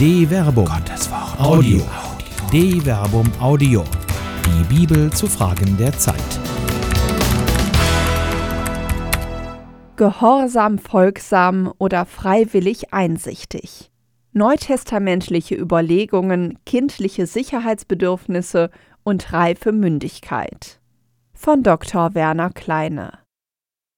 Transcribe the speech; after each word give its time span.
De 0.00 0.26
Verbum. 0.26 0.64
Gottes 0.64 1.10
Wort. 1.10 1.38
Audio. 1.38 1.82
De 2.50 2.80
Verbum 2.80 3.30
Audio. 3.38 3.84
Die 4.46 4.74
Bibel 4.74 5.12
zu 5.12 5.26
Fragen 5.26 5.76
der 5.76 5.92
Zeit. 5.92 6.16
Gehorsam, 9.96 10.78
folgsam 10.78 11.70
oder 11.76 12.06
freiwillig 12.06 12.94
einsichtig. 12.94 13.90
Neutestamentliche 14.32 15.54
Überlegungen, 15.54 16.58
kindliche 16.64 17.26
Sicherheitsbedürfnisse 17.26 18.70
und 19.02 19.34
reife 19.34 19.70
Mündigkeit. 19.70 20.80
Von 21.34 21.62
Dr. 21.62 22.14
Werner 22.14 22.48
Kleine. 22.48 23.18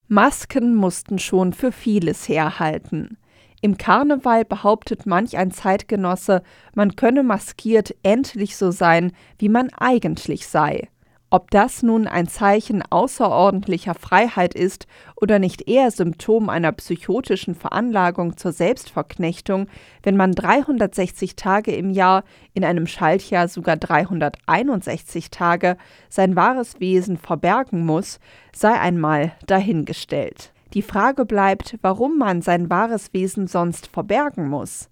Masken 0.08 0.74
mussten 0.74 1.20
schon 1.20 1.52
für 1.52 1.70
vieles 1.70 2.28
herhalten. 2.28 3.18
Im 3.64 3.78
Karneval 3.78 4.44
behauptet 4.44 5.06
manch 5.06 5.36
ein 5.36 5.52
Zeitgenosse, 5.52 6.42
man 6.74 6.96
könne 6.96 7.22
maskiert 7.22 7.94
endlich 8.02 8.56
so 8.56 8.72
sein, 8.72 9.12
wie 9.38 9.48
man 9.48 9.68
eigentlich 9.78 10.48
sei. 10.48 10.88
Ob 11.30 11.48
das 11.52 11.84
nun 11.84 12.08
ein 12.08 12.26
Zeichen 12.26 12.82
außerordentlicher 12.90 13.94
Freiheit 13.94 14.54
ist 14.54 14.88
oder 15.14 15.38
nicht 15.38 15.68
eher 15.68 15.92
Symptom 15.92 16.48
einer 16.48 16.72
psychotischen 16.72 17.54
Veranlagung 17.54 18.36
zur 18.36 18.50
Selbstverknechtung, 18.50 19.68
wenn 20.02 20.16
man 20.16 20.32
360 20.32 21.36
Tage 21.36 21.72
im 21.72 21.90
Jahr, 21.90 22.24
in 22.54 22.64
einem 22.64 22.88
Schaltjahr 22.88 23.46
sogar 23.46 23.76
361 23.76 25.30
Tage, 25.30 25.76
sein 26.08 26.34
wahres 26.34 26.80
Wesen 26.80 27.16
verbergen 27.16 27.86
muss, 27.86 28.18
sei 28.52 28.72
einmal 28.78 29.32
dahingestellt. 29.46 30.51
Die 30.74 30.82
Frage 30.82 31.26
bleibt, 31.26 31.78
warum 31.82 32.18
man 32.18 32.40
sein 32.40 32.70
wahres 32.70 33.12
Wesen 33.12 33.46
sonst 33.46 33.88
verbergen 33.88 34.48
muss. 34.48 34.88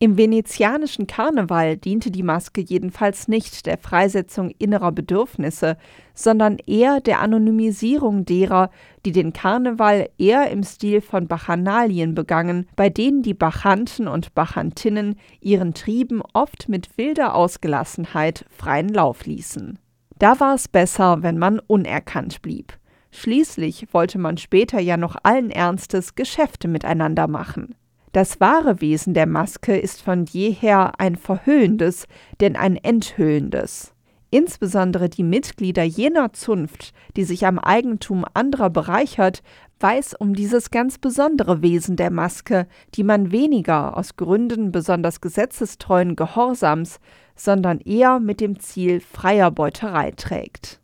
Im 0.00 0.16
venezianischen 0.16 1.08
Karneval 1.08 1.76
diente 1.76 2.12
die 2.12 2.22
Maske 2.22 2.60
jedenfalls 2.60 3.26
nicht 3.26 3.66
der 3.66 3.78
Freisetzung 3.78 4.52
innerer 4.56 4.92
Bedürfnisse, 4.92 5.76
sondern 6.14 6.58
eher 6.66 7.00
der 7.00 7.20
Anonymisierung 7.20 8.24
derer, 8.24 8.70
die 9.04 9.10
den 9.10 9.32
Karneval 9.32 10.08
eher 10.16 10.50
im 10.50 10.62
Stil 10.62 11.00
von 11.00 11.26
Bacchanalien 11.26 12.14
begangen, 12.14 12.68
bei 12.76 12.90
denen 12.90 13.22
die 13.22 13.34
Bachanten 13.34 14.06
und 14.06 14.36
Bachantinnen 14.36 15.16
ihren 15.40 15.74
Trieben 15.74 16.22
oft 16.32 16.68
mit 16.68 16.96
wilder 16.96 17.34
Ausgelassenheit 17.34 18.44
freien 18.50 18.90
Lauf 18.90 19.26
ließen. 19.26 19.80
Da 20.20 20.38
war 20.38 20.54
es 20.54 20.68
besser, 20.68 21.24
wenn 21.24 21.38
man 21.38 21.58
unerkannt 21.58 22.40
blieb. 22.40 22.77
Schließlich 23.10 23.88
wollte 23.92 24.18
man 24.18 24.36
später 24.36 24.80
ja 24.80 24.96
noch 24.96 25.16
allen 25.22 25.50
Ernstes 25.50 26.14
Geschäfte 26.14 26.68
miteinander 26.68 27.26
machen. 27.26 27.74
Das 28.12 28.40
wahre 28.40 28.80
Wesen 28.80 29.14
der 29.14 29.26
Maske 29.26 29.76
ist 29.76 30.02
von 30.02 30.24
jeher 30.24 30.98
ein 30.98 31.16
verhüllendes, 31.16 32.06
denn 32.40 32.56
ein 32.56 32.76
enthüllendes. 32.76 33.92
Insbesondere 34.30 35.08
die 35.08 35.22
Mitglieder 35.22 35.84
jener 35.84 36.32
Zunft, 36.34 36.92
die 37.16 37.24
sich 37.24 37.46
am 37.46 37.58
Eigentum 37.58 38.26
anderer 38.34 38.68
bereichert, 38.68 39.42
weiß 39.80 40.14
um 40.14 40.34
dieses 40.34 40.70
ganz 40.70 40.98
besondere 40.98 41.62
Wesen 41.62 41.96
der 41.96 42.10
Maske, 42.10 42.66
die 42.94 43.04
man 43.04 43.32
weniger 43.32 43.96
aus 43.96 44.16
Gründen 44.16 44.70
besonders 44.70 45.20
gesetzestreuen 45.22 46.14
Gehorsams, 46.14 47.00
sondern 47.36 47.80
eher 47.80 48.20
mit 48.20 48.40
dem 48.40 48.58
Ziel 48.60 49.00
freier 49.00 49.50
Beuterei 49.50 50.10
trägt. 50.10 50.77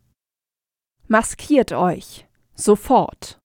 Maskiert 1.07 1.73
euch 1.73 2.27
sofort. 2.55 3.39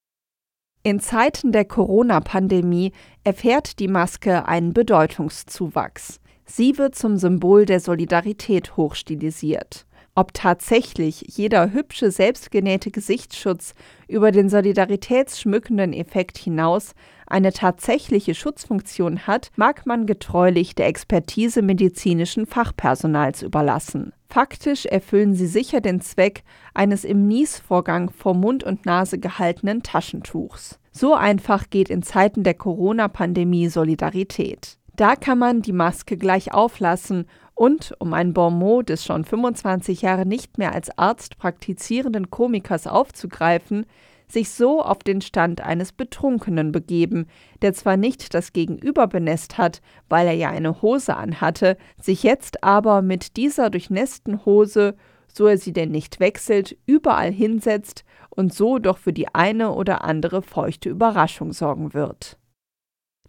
In 0.81 1.01
Zeiten 1.01 1.51
der 1.51 1.65
Corona-Pandemie 1.65 2.93
erfährt 3.25 3.79
die 3.79 3.89
Maske 3.89 4.45
einen 4.47 4.71
Bedeutungszuwachs. 4.73 6.21
Sie 6.45 6.77
wird 6.77 6.95
zum 6.95 7.17
Symbol 7.17 7.65
der 7.65 7.81
Solidarität 7.81 8.77
hochstilisiert. 8.77 9.85
Ob 10.19 10.33
tatsächlich 10.33 11.23
jeder 11.27 11.71
hübsche 11.71 12.11
selbstgenähte 12.11 12.91
Gesichtsschutz 12.91 13.73
über 14.09 14.33
den 14.33 14.49
solidaritätsschmückenden 14.49 15.93
Effekt 15.93 16.37
hinaus 16.37 16.91
eine 17.25 17.53
tatsächliche 17.53 18.35
Schutzfunktion 18.35 19.27
hat, 19.27 19.49
mag 19.55 19.85
man 19.85 20.05
getreulich 20.05 20.75
der 20.75 20.87
Expertise 20.87 21.61
medizinischen 21.61 22.45
Fachpersonals 22.47 23.43
überlassen. 23.43 24.11
Faktisch 24.27 24.85
erfüllen 24.85 25.35
sie 25.35 25.47
sicher 25.47 25.79
den 25.79 26.01
Zweck 26.01 26.43
eines 26.73 27.05
im 27.05 27.25
Niesvorgang 27.25 28.09
vor 28.09 28.33
Mund 28.33 28.65
und 28.65 28.85
Nase 28.85 29.19
gehaltenen 29.19 29.83
Taschentuchs. 29.83 30.79
So 30.91 31.13
einfach 31.13 31.69
geht 31.69 31.89
in 31.89 32.03
Zeiten 32.03 32.43
der 32.43 32.55
Corona-Pandemie 32.55 33.69
Solidarität. 33.69 34.79
Da 34.97 35.15
kann 35.15 35.39
man 35.39 35.61
die 35.61 35.71
Maske 35.71 36.17
gleich 36.17 36.53
auflassen 36.53 37.25
und, 37.59 37.93
um 37.99 38.13
ein 38.13 38.31
Bonmot 38.33 38.87
des 38.87 39.03
schon 39.03 39.25
25 39.25 40.01
Jahre 40.01 40.25
nicht 40.25 40.57
mehr 40.57 40.73
als 40.73 40.97
Arzt 40.97 41.37
praktizierenden 41.37 42.31
Komikers 42.31 42.87
aufzugreifen, 42.87 43.85
sich 44.29 44.51
so 44.51 44.81
auf 44.81 44.99
den 44.99 45.19
Stand 45.19 45.59
eines 45.59 45.91
Betrunkenen 45.91 46.71
begeben, 46.71 47.27
der 47.61 47.73
zwar 47.73 47.97
nicht 47.97 48.33
das 48.33 48.53
Gegenüber 48.53 49.07
benässt 49.07 49.57
hat, 49.57 49.81
weil 50.07 50.27
er 50.27 50.35
ja 50.35 50.49
eine 50.49 50.81
Hose 50.81 51.17
anhatte, 51.17 51.75
sich 52.01 52.23
jetzt 52.23 52.63
aber 52.63 53.01
mit 53.01 53.35
dieser 53.35 53.69
durchnässten 53.69 54.45
Hose, 54.45 54.95
so 55.27 55.45
er 55.45 55.57
sie 55.57 55.73
denn 55.73 55.91
nicht 55.91 56.21
wechselt, 56.21 56.77
überall 56.85 57.29
hinsetzt 57.31 58.05
und 58.29 58.53
so 58.53 58.79
doch 58.79 58.97
für 58.97 59.11
die 59.11 59.35
eine 59.35 59.73
oder 59.73 60.05
andere 60.05 60.43
feuchte 60.43 60.87
Überraschung 60.87 61.51
sorgen 61.51 61.93
wird. 61.93 62.38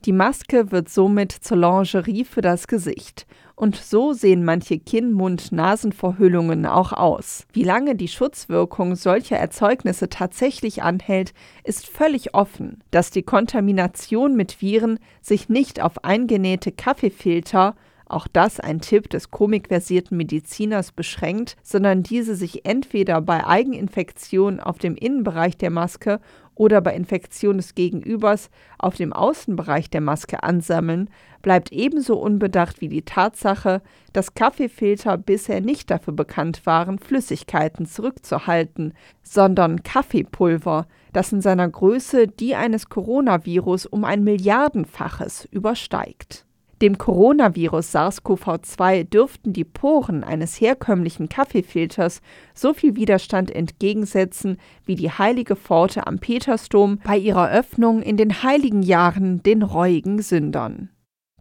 Die 0.06 0.12
Maske 0.12 0.72
wird 0.72 0.88
somit 0.88 1.30
zur 1.30 1.58
Lingerie 1.58 2.24
für 2.24 2.40
das 2.40 2.66
Gesicht. 2.66 3.26
Und 3.54 3.76
so 3.76 4.14
sehen 4.14 4.46
manche 4.46 4.78
Kinn-, 4.78 5.12
Mund-, 5.12 5.52
Nasenverhüllungen 5.52 6.64
auch 6.64 6.94
aus. 6.94 7.46
Wie 7.52 7.64
lange 7.64 7.94
die 7.94 8.08
Schutzwirkung 8.08 8.96
solcher 8.96 9.36
Erzeugnisse 9.36 10.08
tatsächlich 10.08 10.82
anhält, 10.82 11.34
ist 11.64 11.86
völlig 11.86 12.34
offen. 12.34 12.82
Dass 12.90 13.10
die 13.10 13.22
Kontamination 13.22 14.36
mit 14.36 14.62
Viren 14.62 14.98
sich 15.20 15.50
nicht 15.50 15.82
auf 15.82 16.02
eingenähte 16.02 16.72
Kaffeefilter 16.72 17.74
auch 18.06 18.26
das 18.26 18.58
ein 18.58 18.80
Tipp 18.80 19.08
des 19.10 19.30
komikversierten 19.30 20.16
Mediziners 20.16 20.92
beschränkt, 20.92 21.56
sondern 21.62 22.02
diese 22.02 22.34
sich 22.34 22.64
entweder 22.64 23.20
bei 23.20 23.46
Eigeninfektion 23.46 24.60
auf 24.60 24.78
dem 24.78 24.96
Innenbereich 24.96 25.56
der 25.56 25.70
Maske 25.70 26.20
oder 26.60 26.82
bei 26.82 26.94
Infektion 26.94 27.56
des 27.56 27.74
Gegenübers 27.74 28.50
auf 28.78 28.94
dem 28.94 29.14
Außenbereich 29.14 29.88
der 29.88 30.02
Maske 30.02 30.42
ansammeln, 30.42 31.08
bleibt 31.40 31.72
ebenso 31.72 32.18
unbedacht 32.18 32.82
wie 32.82 32.88
die 32.88 33.00
Tatsache, 33.00 33.80
dass 34.12 34.34
Kaffeefilter 34.34 35.16
bisher 35.16 35.62
nicht 35.62 35.90
dafür 35.90 36.12
bekannt 36.12 36.66
waren, 36.66 36.98
Flüssigkeiten 36.98 37.86
zurückzuhalten, 37.86 38.92
sondern 39.22 39.82
Kaffeepulver, 39.82 40.86
das 41.14 41.32
in 41.32 41.40
seiner 41.40 41.66
Größe 41.66 42.28
die 42.28 42.54
eines 42.54 42.90
Coronavirus 42.90 43.86
um 43.86 44.04
ein 44.04 44.22
Milliardenfaches 44.22 45.48
übersteigt. 45.50 46.44
Dem 46.82 46.96
Coronavirus 46.96 47.94
SARS-CoV-2 47.94 49.04
dürften 49.04 49.52
die 49.52 49.64
Poren 49.64 50.24
eines 50.24 50.58
herkömmlichen 50.58 51.28
Kaffeefilters 51.28 52.22
so 52.54 52.72
viel 52.72 52.96
Widerstand 52.96 53.50
entgegensetzen 53.50 54.56
wie 54.86 54.94
die 54.94 55.10
heilige 55.10 55.56
Pforte 55.56 56.06
am 56.06 56.18
Petersdom 56.20 56.98
bei 57.04 57.18
ihrer 57.18 57.50
Öffnung 57.50 58.00
in 58.00 58.16
den 58.16 58.42
heiligen 58.42 58.82
Jahren 58.82 59.42
den 59.42 59.62
reuigen 59.62 60.22
Sündern. 60.22 60.88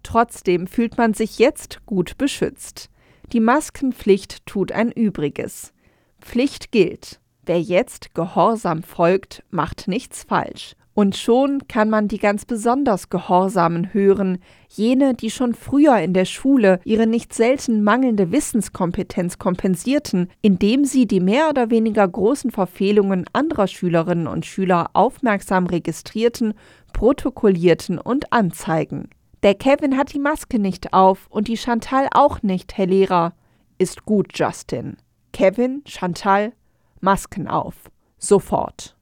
Trotzdem 0.03 0.67
fühlt 0.67 0.97
man 0.97 1.13
sich 1.13 1.39
jetzt 1.39 1.85
gut 1.85 2.17
beschützt. 2.17 2.89
Die 3.31 3.39
Maskenpflicht 3.39 4.45
tut 4.45 4.73
ein 4.73 4.91
Übriges. 4.91 5.71
Pflicht 6.19 6.71
gilt. 6.73 7.21
Wer 7.45 7.61
jetzt 7.61 8.13
gehorsam 8.13 8.83
folgt, 8.83 9.43
macht 9.51 9.87
nichts 9.87 10.23
falsch. 10.23 10.75
Und 10.99 11.15
schon 11.15 11.65
kann 11.69 11.89
man 11.89 12.09
die 12.09 12.17
ganz 12.17 12.43
besonders 12.43 13.07
Gehorsamen 13.07 13.93
hören, 13.93 14.39
jene, 14.67 15.13
die 15.13 15.31
schon 15.31 15.53
früher 15.53 15.97
in 15.99 16.11
der 16.11 16.25
Schule 16.25 16.81
ihre 16.83 17.07
nicht 17.07 17.33
selten 17.33 17.85
mangelnde 17.85 18.33
Wissenskompetenz 18.33 19.37
kompensierten, 19.37 20.29
indem 20.41 20.83
sie 20.83 21.07
die 21.07 21.21
mehr 21.21 21.47
oder 21.47 21.69
weniger 21.69 22.05
großen 22.05 22.51
Verfehlungen 22.51 23.23
anderer 23.31 23.67
Schülerinnen 23.67 24.27
und 24.27 24.45
Schüler 24.45 24.89
aufmerksam 24.91 25.67
registrierten, 25.67 26.53
protokollierten 26.91 27.97
und 27.97 28.33
anzeigen. 28.33 29.07
Der 29.41 29.55
Kevin 29.55 29.95
hat 29.95 30.13
die 30.13 30.19
Maske 30.19 30.59
nicht 30.59 30.91
auf 30.91 31.27
und 31.29 31.47
die 31.47 31.55
Chantal 31.55 32.09
auch 32.11 32.43
nicht, 32.43 32.77
Herr 32.77 32.87
Lehrer. 32.87 33.31
Ist 33.77 34.03
gut, 34.03 34.37
Justin. 34.37 34.97
Kevin, 35.31 35.81
Chantal, 35.85 36.51
Masken 36.99 37.47
auf. 37.47 37.89
Sofort. 38.17 38.98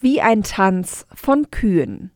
Wie 0.00 0.20
ein 0.20 0.42
Tanz 0.42 1.06
von 1.14 1.50
Kühen. 1.50 2.10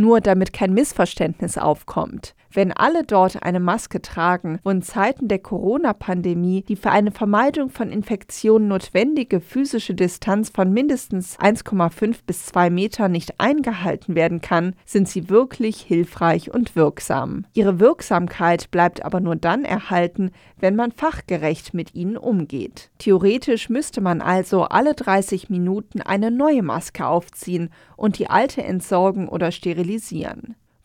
Nur 0.00 0.20
damit 0.20 0.52
kein 0.52 0.74
Missverständnis 0.74 1.58
aufkommt. 1.58 2.36
Wenn 2.52 2.72
alle 2.72 3.02
dort 3.02 3.42
eine 3.42 3.58
Maske 3.58 4.00
tragen, 4.00 4.60
wo 4.62 4.70
in 4.70 4.80
Zeiten 4.80 5.26
der 5.26 5.40
Corona-Pandemie 5.40 6.62
die 6.62 6.76
für 6.76 6.90
eine 6.90 7.10
Vermeidung 7.10 7.68
von 7.68 7.90
Infektionen 7.90 8.68
notwendige 8.68 9.40
physische 9.40 9.94
Distanz 9.94 10.50
von 10.54 10.72
mindestens 10.72 11.36
1,5 11.40 12.18
bis 12.26 12.46
2 12.46 12.70
Meter 12.70 13.08
nicht 13.08 13.40
eingehalten 13.40 14.14
werden 14.14 14.40
kann, 14.40 14.76
sind 14.86 15.08
sie 15.08 15.28
wirklich 15.28 15.80
hilfreich 15.80 16.54
und 16.54 16.76
wirksam. 16.76 17.44
Ihre 17.52 17.80
Wirksamkeit 17.80 18.70
bleibt 18.70 19.04
aber 19.04 19.18
nur 19.18 19.34
dann 19.34 19.64
erhalten, 19.64 20.30
wenn 20.60 20.76
man 20.76 20.92
fachgerecht 20.92 21.74
mit 21.74 21.96
ihnen 21.96 22.16
umgeht. 22.16 22.90
Theoretisch 22.98 23.68
müsste 23.68 24.00
man 24.00 24.22
also 24.22 24.62
alle 24.62 24.94
30 24.94 25.50
Minuten 25.50 26.02
eine 26.02 26.30
neue 26.30 26.62
Maske 26.62 27.04
aufziehen 27.06 27.70
und 27.96 28.18
die 28.18 28.30
alte 28.30 28.62
entsorgen 28.62 29.28
oder 29.28 29.50
sterilisieren. 29.50 29.87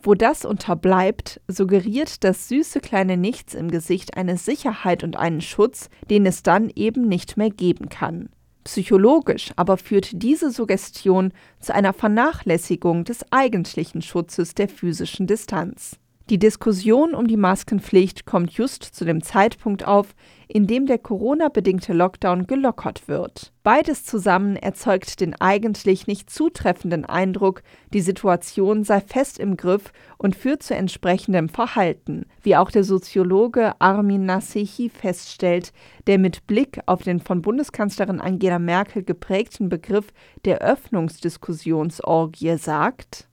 Wo 0.01 0.15
das 0.15 0.44
unterbleibt, 0.44 1.39
suggeriert 1.47 2.23
das 2.23 2.50
süße 2.50 2.81
kleine 2.81 3.15
Nichts 3.15 3.53
im 3.53 3.71
Gesicht 3.71 4.17
eine 4.17 4.38
Sicherheit 4.38 5.03
und 5.03 5.15
einen 5.15 5.41
Schutz, 5.41 5.89
den 6.09 6.25
es 6.25 6.44
dann 6.44 6.69
eben 6.75 7.07
nicht 7.07 7.38
mehr 7.38 7.50
geben 7.50 7.89
kann. 7.89 8.29
Psychologisch 8.65 9.51
aber 9.55 9.77
führt 9.77 10.09
diese 10.23 10.51
Suggestion 10.51 11.31
zu 11.59 11.73
einer 11.73 11.94
Vernachlässigung 11.94 13.03
des 13.03 13.25
eigentlichen 13.31 14.01
Schutzes 14.01 14.55
der 14.55 14.69
physischen 14.69 15.27
Distanz. 15.27 15.97
Die 16.29 16.39
Diskussion 16.39 17.13
um 17.13 17.27
die 17.27 17.38
Maskenpflicht 17.38 18.25
kommt 18.25 18.51
just 18.51 18.83
zu 18.83 19.03
dem 19.03 19.21
Zeitpunkt 19.21 19.85
auf, 19.85 20.15
in 20.53 20.67
dem 20.67 20.85
der 20.85 21.00
Corona-bedingte 21.00 21.94
Lockdown 21.94 22.45
gelockert 22.45 23.07
wird. 23.07 23.51
Beides 23.63 24.05
zusammen 24.05 24.55
erzeugt 24.55 25.19
den 25.19 25.33
eigentlich 25.41 26.05
nicht 26.05 26.29
zutreffenden 26.29 27.05
Eindruck, 27.05 27.63
die 27.91 28.01
Situation 28.01 28.83
sei 28.83 29.01
fest 29.01 29.39
im 29.39 29.57
Griff 29.57 29.91
und 30.19 30.35
führt 30.35 30.61
zu 30.61 30.75
entsprechendem 30.75 31.50
Verhalten, 31.50 32.27
wie 32.44 32.55
auch 32.55 32.69
der 32.69 32.83
Soziologe 32.83 33.81
Armin 33.81 34.27
Nasehi 34.27 34.89
feststellt, 34.89 35.73
der 36.05 36.19
mit 36.19 36.45
Blick 36.45 36.81
auf 36.85 37.01
den 37.01 37.19
von 37.19 37.41
Bundeskanzlerin 37.41 38.21
Angela 38.21 38.59
Merkel 38.59 39.01
geprägten 39.01 39.69
Begriff 39.69 40.13
der 40.45 40.59
Öffnungsdiskussionsorgie 40.59 42.57
sagt, 42.57 43.27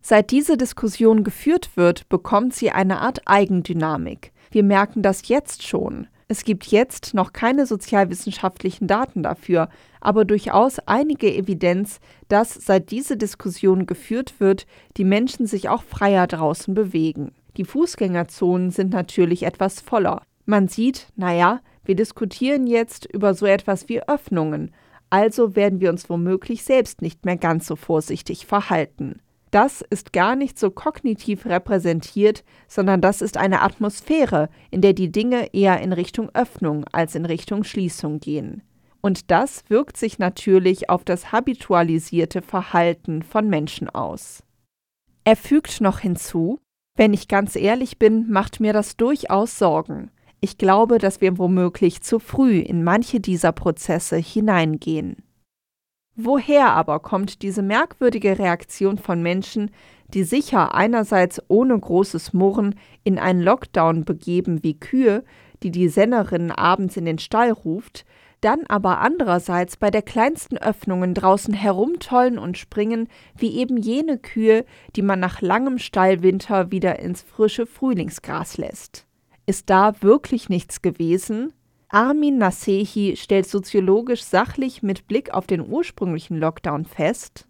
Seit 0.00 0.30
diese 0.30 0.56
Diskussion 0.56 1.24
geführt 1.24 1.76
wird, 1.76 2.08
bekommt 2.08 2.54
sie 2.54 2.70
eine 2.70 3.00
Art 3.00 3.20
Eigendynamik. 3.26 4.32
Wir 4.50 4.62
merken 4.62 5.02
das 5.02 5.28
jetzt 5.28 5.62
schon. 5.62 6.08
Es 6.34 6.42
gibt 6.42 6.66
jetzt 6.66 7.14
noch 7.14 7.32
keine 7.32 7.64
sozialwissenschaftlichen 7.64 8.88
Daten 8.88 9.22
dafür, 9.22 9.68
aber 10.00 10.24
durchaus 10.24 10.80
einige 10.80 11.32
Evidenz, 11.32 12.00
dass 12.26 12.54
seit 12.54 12.90
diese 12.90 13.16
Diskussion 13.16 13.86
geführt 13.86 14.40
wird, 14.40 14.66
die 14.96 15.04
Menschen 15.04 15.46
sich 15.46 15.68
auch 15.68 15.84
freier 15.84 16.26
draußen 16.26 16.74
bewegen. 16.74 17.30
Die 17.56 17.64
Fußgängerzonen 17.64 18.72
sind 18.72 18.92
natürlich 18.92 19.44
etwas 19.44 19.80
voller. 19.80 20.22
Man 20.44 20.66
sieht, 20.66 21.06
naja, 21.14 21.60
wir 21.84 21.94
diskutieren 21.94 22.66
jetzt 22.66 23.06
über 23.06 23.34
so 23.34 23.46
etwas 23.46 23.88
wie 23.88 24.02
Öffnungen, 24.02 24.74
also 25.10 25.54
werden 25.54 25.80
wir 25.80 25.90
uns 25.90 26.10
womöglich 26.10 26.64
selbst 26.64 27.00
nicht 27.00 27.24
mehr 27.24 27.36
ganz 27.36 27.68
so 27.68 27.76
vorsichtig 27.76 28.44
verhalten. 28.44 29.20
Das 29.54 29.82
ist 29.82 30.12
gar 30.12 30.34
nicht 30.34 30.58
so 30.58 30.72
kognitiv 30.72 31.46
repräsentiert, 31.46 32.42
sondern 32.66 33.00
das 33.00 33.22
ist 33.22 33.36
eine 33.36 33.62
Atmosphäre, 33.62 34.48
in 34.72 34.80
der 34.80 34.94
die 34.94 35.12
Dinge 35.12 35.54
eher 35.54 35.80
in 35.80 35.92
Richtung 35.92 36.28
Öffnung 36.34 36.84
als 36.90 37.14
in 37.14 37.24
Richtung 37.24 37.62
Schließung 37.62 38.18
gehen. 38.18 38.62
Und 39.00 39.30
das 39.30 39.62
wirkt 39.68 39.96
sich 39.96 40.18
natürlich 40.18 40.90
auf 40.90 41.04
das 41.04 41.30
habitualisierte 41.30 42.42
Verhalten 42.42 43.22
von 43.22 43.48
Menschen 43.48 43.88
aus. 43.88 44.42
Er 45.22 45.36
fügt 45.36 45.80
noch 45.80 46.00
hinzu, 46.00 46.58
wenn 46.96 47.14
ich 47.14 47.28
ganz 47.28 47.54
ehrlich 47.54 48.00
bin, 48.00 48.28
macht 48.28 48.58
mir 48.58 48.72
das 48.72 48.96
durchaus 48.96 49.56
Sorgen. 49.56 50.10
Ich 50.40 50.58
glaube, 50.58 50.98
dass 50.98 51.20
wir 51.20 51.38
womöglich 51.38 52.02
zu 52.02 52.18
früh 52.18 52.58
in 52.58 52.82
manche 52.82 53.20
dieser 53.20 53.52
Prozesse 53.52 54.16
hineingehen. 54.16 55.22
Woher 56.16 56.72
aber 56.72 57.00
kommt 57.00 57.42
diese 57.42 57.62
merkwürdige 57.62 58.38
Reaktion 58.38 58.98
von 58.98 59.22
Menschen, 59.22 59.70
die 60.08 60.22
sicher 60.22 60.74
einerseits 60.74 61.42
ohne 61.48 61.78
großes 61.78 62.32
Murren 62.32 62.76
in 63.02 63.18
einen 63.18 63.42
Lockdown 63.42 64.04
begeben 64.04 64.62
wie 64.62 64.78
Kühe, 64.78 65.24
die 65.62 65.72
die 65.72 65.88
Sennerin 65.88 66.52
abends 66.52 66.96
in 66.96 67.04
den 67.04 67.18
Stall 67.18 67.50
ruft, 67.50 68.04
dann 68.40 68.64
aber 68.68 69.00
andererseits 69.00 69.76
bei 69.76 69.90
der 69.90 70.02
kleinsten 70.02 70.58
Öffnungen 70.58 71.14
draußen 71.14 71.54
herumtollen 71.54 72.38
und 72.38 72.58
springen, 72.58 73.08
wie 73.36 73.56
eben 73.56 73.78
jene 73.78 74.18
Kühe, 74.18 74.66
die 74.94 75.02
man 75.02 75.18
nach 75.18 75.40
langem 75.40 75.78
Stallwinter 75.78 76.70
wieder 76.70 76.98
ins 76.98 77.22
frische 77.22 77.66
Frühlingsgras 77.66 78.58
lässt. 78.58 79.06
Ist 79.46 79.70
da 79.70 79.94
wirklich 80.02 80.48
nichts 80.48 80.82
gewesen? 80.82 81.54
Armin 81.94 82.38
Nasehi 82.38 83.14
stellt 83.16 83.46
soziologisch 83.46 84.24
sachlich 84.24 84.82
mit 84.82 85.06
Blick 85.06 85.32
auf 85.32 85.46
den 85.46 85.64
ursprünglichen 85.64 86.36
Lockdown 86.38 86.86
fest, 86.86 87.46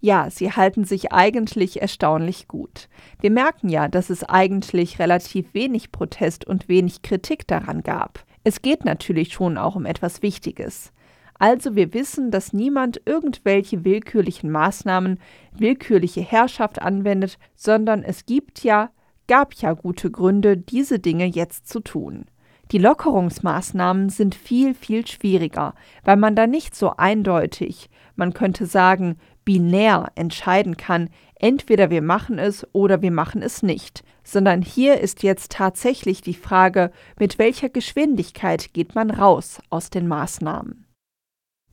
ja, 0.00 0.30
sie 0.30 0.52
halten 0.52 0.84
sich 0.84 1.10
eigentlich 1.10 1.80
erstaunlich 1.80 2.46
gut. 2.46 2.88
Wir 3.20 3.30
merken 3.30 3.68
ja, 3.68 3.88
dass 3.88 4.10
es 4.10 4.22
eigentlich 4.22 4.98
relativ 4.98 5.54
wenig 5.54 5.90
Protest 5.90 6.44
und 6.44 6.68
wenig 6.68 7.02
Kritik 7.02 7.48
daran 7.48 7.82
gab. 7.82 8.24
Es 8.44 8.62
geht 8.62 8.84
natürlich 8.84 9.32
schon 9.32 9.58
auch 9.58 9.74
um 9.74 9.86
etwas 9.86 10.22
Wichtiges. 10.22 10.92
Also 11.38 11.74
wir 11.74 11.94
wissen, 11.94 12.30
dass 12.30 12.52
niemand 12.52 13.00
irgendwelche 13.06 13.84
willkürlichen 13.84 14.50
Maßnahmen, 14.50 15.18
willkürliche 15.52 16.20
Herrschaft 16.20 16.80
anwendet, 16.80 17.38
sondern 17.56 18.04
es 18.04 18.26
gibt 18.26 18.62
ja, 18.62 18.90
gab 19.26 19.54
ja 19.54 19.72
gute 19.72 20.10
Gründe, 20.10 20.56
diese 20.56 21.00
Dinge 21.00 21.26
jetzt 21.26 21.68
zu 21.68 21.80
tun. 21.80 22.26
Die 22.70 22.78
Lockerungsmaßnahmen 22.78 24.10
sind 24.10 24.34
viel, 24.34 24.74
viel 24.74 25.06
schwieriger, 25.06 25.74
weil 26.04 26.16
man 26.16 26.36
da 26.36 26.46
nicht 26.46 26.74
so 26.74 26.92
eindeutig, 26.96 27.88
man 28.14 28.34
könnte 28.34 28.66
sagen, 28.66 29.16
binär 29.44 30.12
entscheiden 30.16 30.76
kann, 30.76 31.08
entweder 31.36 31.88
wir 31.88 32.02
machen 32.02 32.38
es 32.38 32.66
oder 32.74 33.00
wir 33.00 33.10
machen 33.10 33.40
es 33.40 33.62
nicht, 33.62 34.04
sondern 34.22 34.60
hier 34.60 35.00
ist 35.00 35.22
jetzt 35.22 35.52
tatsächlich 35.52 36.20
die 36.20 36.34
Frage, 36.34 36.90
mit 37.18 37.38
welcher 37.38 37.70
Geschwindigkeit 37.70 38.74
geht 38.74 38.94
man 38.94 39.10
raus 39.10 39.60
aus 39.70 39.88
den 39.88 40.06
Maßnahmen. 40.06 40.84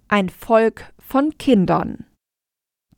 Ein 0.07 0.29
Volk 0.29 0.93
von 0.97 1.37
Kindern. 1.37 2.05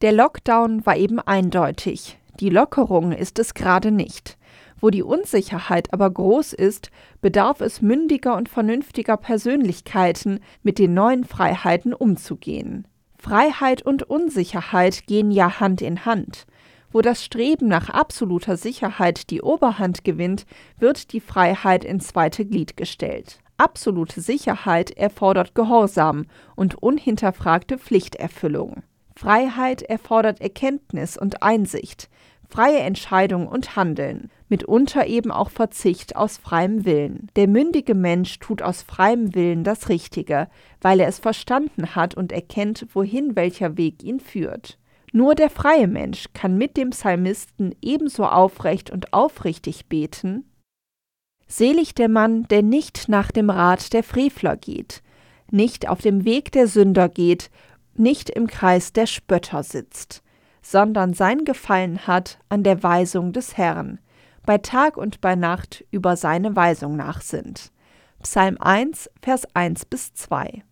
Der 0.02 0.12
Lockdown 0.12 0.86
war 0.86 0.98
eben 0.98 1.20
eindeutig, 1.20 2.20
die 2.40 2.50
Lockerung 2.50 3.14
ist 3.14 3.40
es 3.40 3.56
gerade 3.56 3.92
nicht. 3.92 4.38
Wo 4.80 4.90
die 4.90 5.04
Unsicherheit 5.04 5.92
aber 5.94 6.10
groß 6.10 6.54
ist, 6.54 6.92
bedarf 7.22 7.62
es 7.62 7.82
mündiger 7.82 8.36
und 8.36 8.48
vernünftiger 8.48 9.18
Persönlichkeiten, 9.18 10.40
mit 10.62 10.78
den 10.78 10.94
neuen 10.94 11.24
Freiheiten 11.24 11.94
umzugehen. 11.94 12.88
Freiheit 13.18 13.82
und 13.82 14.04
Unsicherheit 14.04 15.08
gehen 15.08 15.32
ja 15.32 15.60
Hand 15.60 15.82
in 15.82 16.06
Hand. 16.06 16.46
Wo 16.92 17.02
das 17.02 17.26
Streben 17.26 17.68
nach 17.68 17.90
absoluter 17.90 18.56
Sicherheit 18.56 19.30
die 19.32 19.42
Oberhand 19.42 20.04
gewinnt, 20.04 20.46
wird 20.78 21.12
die 21.12 21.20
Freiheit 21.20 21.84
ins 21.84 22.10
zweite 22.10 22.46
Glied 22.46 22.78
gestellt. 22.78 23.40
Absolute 23.58 24.22
Sicherheit 24.22 24.92
erfordert 24.92 25.56
Gehorsam 25.56 26.26
und 26.56 26.76
unhinterfragte 26.76 27.80
Pflichterfüllung. 27.80 28.84
Freiheit 29.16 29.82
erfordert 29.82 30.40
Erkenntnis 30.40 31.18
und 31.18 31.42
Einsicht 31.42 32.08
freie 32.50 32.80
Entscheidung 32.80 33.48
und 33.48 33.76
Handeln, 33.76 34.32
mitunter 34.50 35.08
eben 35.08 35.32
auch 35.32 35.50
Verzicht 35.50 36.16
aus 36.16 36.38
freiem 36.38 36.86
Willen. 36.86 37.30
Der 37.36 37.48
mündige 37.48 37.96
Mensch 37.96 38.40
tut 38.40 38.62
aus 38.62 38.82
freiem 38.82 39.36
Willen 39.36 39.64
das 39.64 39.90
Richtige, 39.90 40.48
weil 40.82 41.00
er 41.00 41.08
es 41.08 41.20
verstanden 41.20 41.96
hat 41.96 42.16
und 42.16 42.32
erkennt, 42.32 42.88
wohin 42.94 43.36
welcher 43.36 43.78
Weg 43.78 44.04
ihn 44.04 44.20
führt. 44.20 44.80
Nur 45.14 45.36
der 45.36 45.50
freie 45.50 45.88
Mensch 45.88 46.26
kann 46.34 46.58
mit 46.58 46.78
dem 46.78 46.92
Psalmisten 46.92 47.76
ebenso 47.82 48.26
aufrecht 48.26 48.90
und 48.90 49.14
aufrichtig 49.14 49.88
beten 49.88 50.46
Selig 51.48 51.96
der 51.96 52.10
Mann, 52.10 52.44
der 52.50 52.62
nicht 52.62 53.08
nach 53.08 53.32
dem 53.32 53.50
Rat 53.50 53.94
der 53.94 54.04
Frevler 54.04 54.58
geht, 54.58 55.02
nicht 55.50 55.88
auf 55.88 56.02
dem 56.02 56.26
Weg 56.26 56.52
der 56.52 56.68
Sünder 56.68 57.08
geht, 57.08 57.50
nicht 57.96 58.30
im 58.30 58.48
Kreis 58.48 58.92
der 58.92 59.08
Spötter 59.08 59.64
sitzt, 59.64 60.24
sondern 60.62 61.14
sein 61.14 61.46
Gefallen 61.46 62.06
hat 62.06 62.40
an 62.50 62.64
der 62.64 62.84
Weisung 62.84 63.32
des 63.32 63.56
Herrn, 63.56 64.00
bei 64.48 64.58
Tag 64.58 64.98
und 64.98 65.22
bei 65.22 65.36
Nacht 65.36 65.86
über 65.92 66.16
seine 66.16 66.56
Weisung 66.56 66.96
nachsinnt. 66.96 67.72
Psalm 68.24 68.58
1, 68.60 69.12
Vers 69.22 69.46
1 69.54 69.86
bis 69.86 70.14
2. 70.14 70.64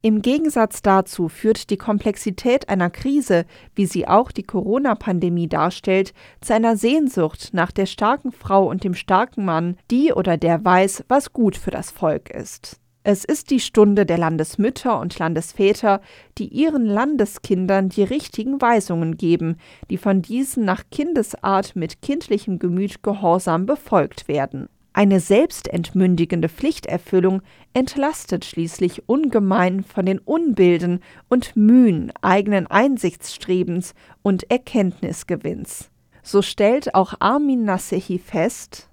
Im 0.00 0.22
Gegensatz 0.22 0.80
dazu 0.80 1.28
führt 1.28 1.68
die 1.68 1.76
Komplexität 1.76 2.68
einer 2.70 2.90
Krise, 2.90 3.44
wie 3.74 3.86
sie 3.86 4.08
auch 4.08 4.32
die 4.32 4.42
Corona-Pandemie 4.42 5.48
darstellt, 5.48 6.14
zu 6.40 6.54
einer 6.54 6.76
Sehnsucht 6.76 7.50
nach 7.52 7.72
der 7.72 7.86
starken 7.86 8.32
Frau 8.32 8.68
und 8.68 8.84
dem 8.84 8.94
starken 8.94 9.44
Mann, 9.44 9.76
die 9.90 10.12
oder 10.12 10.38
der 10.38 10.64
weiß, 10.64 11.04
was 11.08 11.32
gut 11.34 11.56
für 11.56 11.70
das 11.70 11.90
Volk 11.90 12.30
ist. 12.30 12.80
Es 13.06 13.22
ist 13.22 13.50
die 13.50 13.60
Stunde 13.60 14.06
der 14.06 14.16
Landesmütter 14.16 14.98
und 14.98 15.18
Landesväter, 15.18 16.00
die 16.38 16.48
ihren 16.48 16.86
Landeskindern 16.86 17.90
die 17.90 18.02
richtigen 18.02 18.62
Weisungen 18.62 19.18
geben, 19.18 19.58
die 19.90 19.98
von 19.98 20.22
diesen 20.22 20.64
nach 20.64 20.84
Kindesart 20.90 21.76
mit 21.76 22.00
kindlichem 22.00 22.58
Gemüt 22.58 23.02
gehorsam 23.02 23.66
befolgt 23.66 24.26
werden. 24.26 24.70
Eine 24.94 25.20
selbstentmündigende 25.20 26.48
Pflichterfüllung 26.48 27.42
entlastet 27.74 28.46
schließlich 28.46 29.06
ungemein 29.06 29.84
von 29.84 30.06
den 30.06 30.18
Unbilden 30.18 31.00
und 31.28 31.56
Mühen 31.56 32.10
eigenen 32.22 32.68
Einsichtsstrebens 32.68 33.92
und 34.22 34.50
Erkenntnisgewinns. 34.50 35.90
So 36.22 36.40
stellt 36.40 36.94
auch 36.94 37.12
Armin 37.18 37.64
Nasehi 37.64 38.18
fest, 38.18 38.88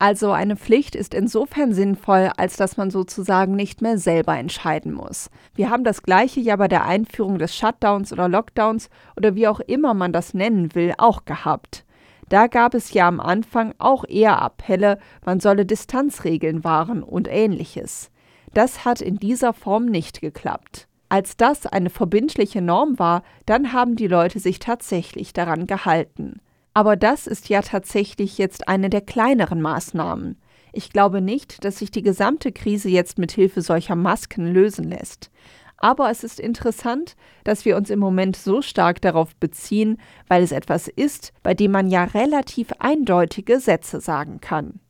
also 0.00 0.32
eine 0.32 0.56
Pflicht 0.56 0.96
ist 0.96 1.12
insofern 1.12 1.74
sinnvoll, 1.74 2.30
als 2.38 2.56
dass 2.56 2.78
man 2.78 2.90
sozusagen 2.90 3.54
nicht 3.54 3.82
mehr 3.82 3.98
selber 3.98 4.38
entscheiden 4.38 4.94
muss. 4.94 5.28
Wir 5.54 5.68
haben 5.68 5.84
das 5.84 6.02
gleiche 6.02 6.40
ja 6.40 6.56
bei 6.56 6.68
der 6.68 6.86
Einführung 6.86 7.38
des 7.38 7.54
Shutdowns 7.54 8.10
oder 8.10 8.26
Lockdowns 8.26 8.88
oder 9.14 9.34
wie 9.34 9.46
auch 9.46 9.60
immer 9.60 9.92
man 9.92 10.14
das 10.14 10.32
nennen 10.32 10.74
will, 10.74 10.94
auch 10.96 11.26
gehabt. 11.26 11.84
Da 12.30 12.46
gab 12.46 12.72
es 12.72 12.94
ja 12.94 13.08
am 13.08 13.20
Anfang 13.20 13.74
auch 13.76 14.04
eher 14.08 14.40
Appelle, 14.40 14.98
man 15.26 15.38
solle 15.38 15.66
Distanzregeln 15.66 16.64
wahren 16.64 17.02
und 17.02 17.28
ähnliches. 17.28 18.10
Das 18.54 18.86
hat 18.86 19.02
in 19.02 19.16
dieser 19.16 19.52
Form 19.52 19.84
nicht 19.84 20.22
geklappt. 20.22 20.88
Als 21.10 21.36
das 21.36 21.66
eine 21.66 21.90
verbindliche 21.90 22.62
Norm 22.62 22.98
war, 22.98 23.22
dann 23.44 23.74
haben 23.74 23.96
die 23.96 24.06
Leute 24.06 24.38
sich 24.38 24.60
tatsächlich 24.60 25.34
daran 25.34 25.66
gehalten. 25.66 26.40
Aber 26.74 26.96
das 26.96 27.26
ist 27.26 27.48
ja 27.48 27.62
tatsächlich 27.62 28.38
jetzt 28.38 28.68
eine 28.68 28.90
der 28.90 29.00
kleineren 29.00 29.60
Maßnahmen. 29.60 30.40
Ich 30.72 30.90
glaube 30.90 31.20
nicht, 31.20 31.64
dass 31.64 31.78
sich 31.78 31.90
die 31.90 32.02
gesamte 32.02 32.52
Krise 32.52 32.88
jetzt 32.88 33.18
mit 33.18 33.32
Hilfe 33.32 33.60
solcher 33.60 33.96
Masken 33.96 34.46
lösen 34.46 34.84
lässt. 34.84 35.30
Aber 35.76 36.10
es 36.10 36.22
ist 36.24 36.38
interessant, 36.38 37.16
dass 37.42 37.64
wir 37.64 37.76
uns 37.76 37.90
im 37.90 37.98
Moment 37.98 38.36
so 38.36 38.60
stark 38.62 39.00
darauf 39.00 39.34
beziehen, 39.36 39.96
weil 40.28 40.42
es 40.42 40.52
etwas 40.52 40.88
ist, 40.88 41.32
bei 41.42 41.54
dem 41.54 41.72
man 41.72 41.88
ja 41.88 42.04
relativ 42.04 42.72
eindeutige 42.78 43.60
Sätze 43.60 44.00
sagen 44.00 44.40
kann. 44.40 44.80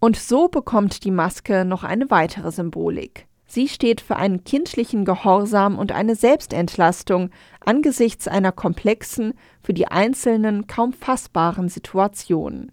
Und 0.00 0.16
so 0.16 0.48
bekommt 0.48 1.04
die 1.04 1.10
Maske 1.10 1.64
noch 1.64 1.82
eine 1.82 2.10
weitere 2.10 2.52
Symbolik. 2.52 3.27
Sie 3.50 3.66
steht 3.66 4.02
für 4.02 4.16
einen 4.16 4.44
kindlichen 4.44 5.06
Gehorsam 5.06 5.78
und 5.78 5.90
eine 5.90 6.14
Selbstentlastung 6.14 7.30
angesichts 7.64 8.28
einer 8.28 8.52
komplexen, 8.52 9.32
für 9.62 9.72
die 9.72 9.88
Einzelnen 9.88 10.66
kaum 10.66 10.92
fassbaren 10.92 11.70
Situation. 11.70 12.70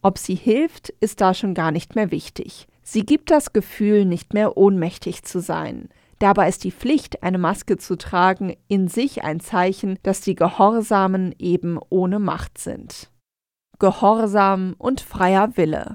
Ob 0.00 0.16
sie 0.16 0.34
hilft, 0.34 0.88
ist 1.00 1.20
da 1.20 1.34
schon 1.34 1.52
gar 1.52 1.70
nicht 1.70 1.94
mehr 1.94 2.10
wichtig. 2.10 2.66
Sie 2.82 3.04
gibt 3.04 3.30
das 3.30 3.52
Gefühl, 3.52 4.06
nicht 4.06 4.32
mehr 4.32 4.56
ohnmächtig 4.56 5.22
zu 5.24 5.40
sein. 5.40 5.90
Dabei 6.18 6.48
ist 6.48 6.64
die 6.64 6.72
Pflicht, 6.72 7.22
eine 7.22 7.38
Maske 7.38 7.76
zu 7.76 7.96
tragen, 7.96 8.56
in 8.68 8.88
sich 8.88 9.22
ein 9.22 9.38
Zeichen, 9.38 9.98
dass 10.02 10.22
die 10.22 10.34
Gehorsamen 10.34 11.34
eben 11.38 11.78
ohne 11.90 12.18
Macht 12.18 12.56
sind. 12.56 13.10
Gehorsam 13.78 14.74
und 14.78 15.02
freier 15.02 15.56
Wille. 15.58 15.94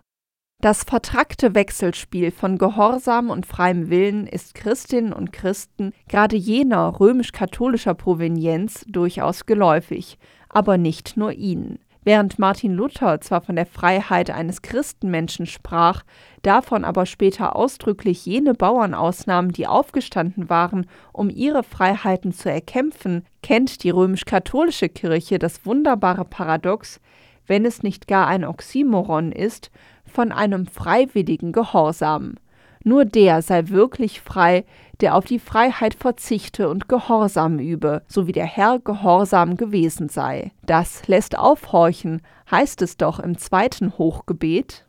Das 0.62 0.84
vertrackte 0.84 1.54
Wechselspiel 1.54 2.32
von 2.32 2.58
Gehorsam 2.58 3.30
und 3.30 3.46
freiem 3.46 3.90
Willen 3.90 4.26
ist 4.26 4.56
Christinnen 4.56 5.14
und 5.14 5.32
Christen, 5.32 5.92
gerade 6.08 6.36
jener 6.36 7.00
römisch-katholischer 7.00 7.94
Provenienz, 7.94 8.84
durchaus 8.88 9.46
geläufig, 9.46 10.18
aber 10.50 10.78
nicht 10.78 11.18
nur 11.18 11.34
ihnen. 11.34 11.80
Während 12.06 12.38
Martin 12.38 12.74
Luther 12.74 13.20
zwar 13.20 13.42
von 13.42 13.56
der 13.56 13.66
Freiheit 13.66 14.30
eines 14.30 14.62
Christenmenschen 14.62 15.48
sprach, 15.48 16.04
davon 16.44 16.86
aber 16.86 17.08
später 17.08 17.56
ausdrücklich 17.56 18.26
jene 18.28 18.54
Bauern 18.54 18.94
ausnahm, 18.94 19.52
die 19.52 19.66
aufgestanden 19.66 20.48
waren, 20.48 20.88
um 21.14 21.32
ihre 21.32 21.64
Freiheiten 21.64 22.32
zu 22.32 22.50
erkämpfen, 22.50 23.26
kennt 23.42 23.84
die 23.84 23.90
römisch-katholische 23.90 24.88
Kirche 24.88 25.40
das 25.40 25.66
wunderbare 25.66 26.26
Paradox, 26.26 27.02
wenn 27.48 27.66
es 27.66 27.84
nicht 27.84 28.08
gar 28.08 28.28
ein 28.28 28.46
Oxymoron 28.46 29.32
ist, 29.32 29.72
von 30.16 30.32
einem 30.32 30.66
freiwilligen 30.66 31.52
Gehorsam. 31.52 32.36
Nur 32.84 33.04
der 33.04 33.42
sei 33.42 33.68
wirklich 33.68 34.22
frei, 34.22 34.64
der 35.02 35.16
auf 35.16 35.26
die 35.26 35.40
Freiheit 35.40 35.94
verzichte 35.94 36.70
und 36.70 36.88
Gehorsam 36.88 37.60
übe, 37.60 38.04
so 38.08 38.26
wie 38.26 38.32
der 38.32 38.46
Herr 38.46 38.80
gehorsam 38.80 39.58
gewesen 39.58 40.08
sei. 40.08 40.52
Das 40.66 41.08
lässt 41.08 41.38
aufhorchen, 41.38 42.22
heißt 42.50 42.82
es 42.82 42.96
doch 42.96 43.20
im 43.20 43.38
zweiten 43.38 43.98
Hochgebet. 43.98 44.88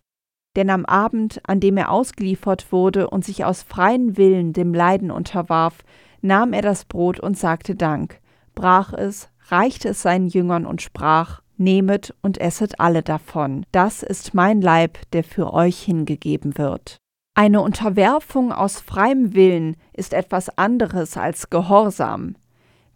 Denn 0.54 0.71
am 0.71 0.85
Abend, 0.85 1.40
an 1.47 1.59
dem 1.59 1.76
er 1.76 1.90
ausgeliefert 1.90 2.71
wurde 2.71 3.11
und 3.11 3.25
sich 3.25 3.45
aus 3.45 3.62
freien 3.62 4.16
Willen 4.16 4.52
dem 4.52 4.75
Leiden 4.75 5.11
unterwarf, 5.11 5.78
nahm 6.23 6.52
er 6.52 6.62
das 6.62 6.85
Brot 6.85 7.18
und 7.18 7.37
sagte 7.37 7.75
Dank, 7.75 8.21
brach 8.54 8.92
es, 8.92 9.30
reichte 9.49 9.88
es 9.88 10.02
seinen 10.02 10.28
Jüngern 10.28 10.66
und 10.66 10.83
sprach, 10.83 11.40
Nehmet 11.59 12.15
und 12.23 12.39
esset 12.39 12.79
alle 12.81 13.03
davon. 13.03 13.65
Das 13.73 14.03
ist 14.03 14.35
mein 14.35 14.61
Leib, 14.61 14.99
der 15.13 15.25
für 15.25 15.53
euch 15.53 15.81
hingegeben 15.81 16.59
wird. 16.59 16.99
Eine 17.35 17.61
Unterwerfung 17.61 18.51
aus 18.51 18.81
freiem 18.81 19.35
Willen 19.35 19.77
ist 19.93 20.15
etwas 20.15 20.57
anderes 20.57 21.17
als 21.17 21.51
Gehorsam. 21.51 22.37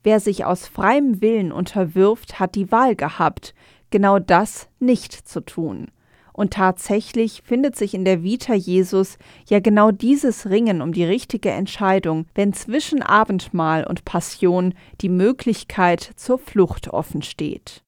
Wer 0.02 0.18
sich 0.18 0.46
aus 0.46 0.66
freiem 0.66 1.20
Willen 1.20 1.52
unterwirft, 1.52 2.40
hat 2.40 2.54
die 2.54 2.72
Wahl 2.72 2.96
gehabt, 2.96 3.54
genau 3.90 4.18
das 4.18 4.68
nicht 4.78 5.12
zu 5.12 5.40
tun. 5.40 5.88
Und 6.32 6.54
tatsächlich 6.54 7.42
findet 7.44 7.76
sich 7.76 7.92
in 7.92 8.06
der 8.06 8.22
Vita 8.22 8.54
Jesus 8.54 9.18
ja 9.46 9.60
genau 9.60 9.90
dieses 9.90 10.48
Ringen 10.48 10.80
um 10.80 10.92
die 10.92 11.04
richtige 11.04 11.50
Entscheidung, 11.50 12.24
wenn 12.34 12.54
zwischen 12.54 13.02
Abendmahl 13.02 13.86
und 13.86 14.06
Passion 14.06 14.72
die 15.02 15.10
Möglichkeit 15.10 16.12
zur 16.16 16.38
Flucht 16.38 16.88
offen 16.88 17.20
steht. 17.20 17.82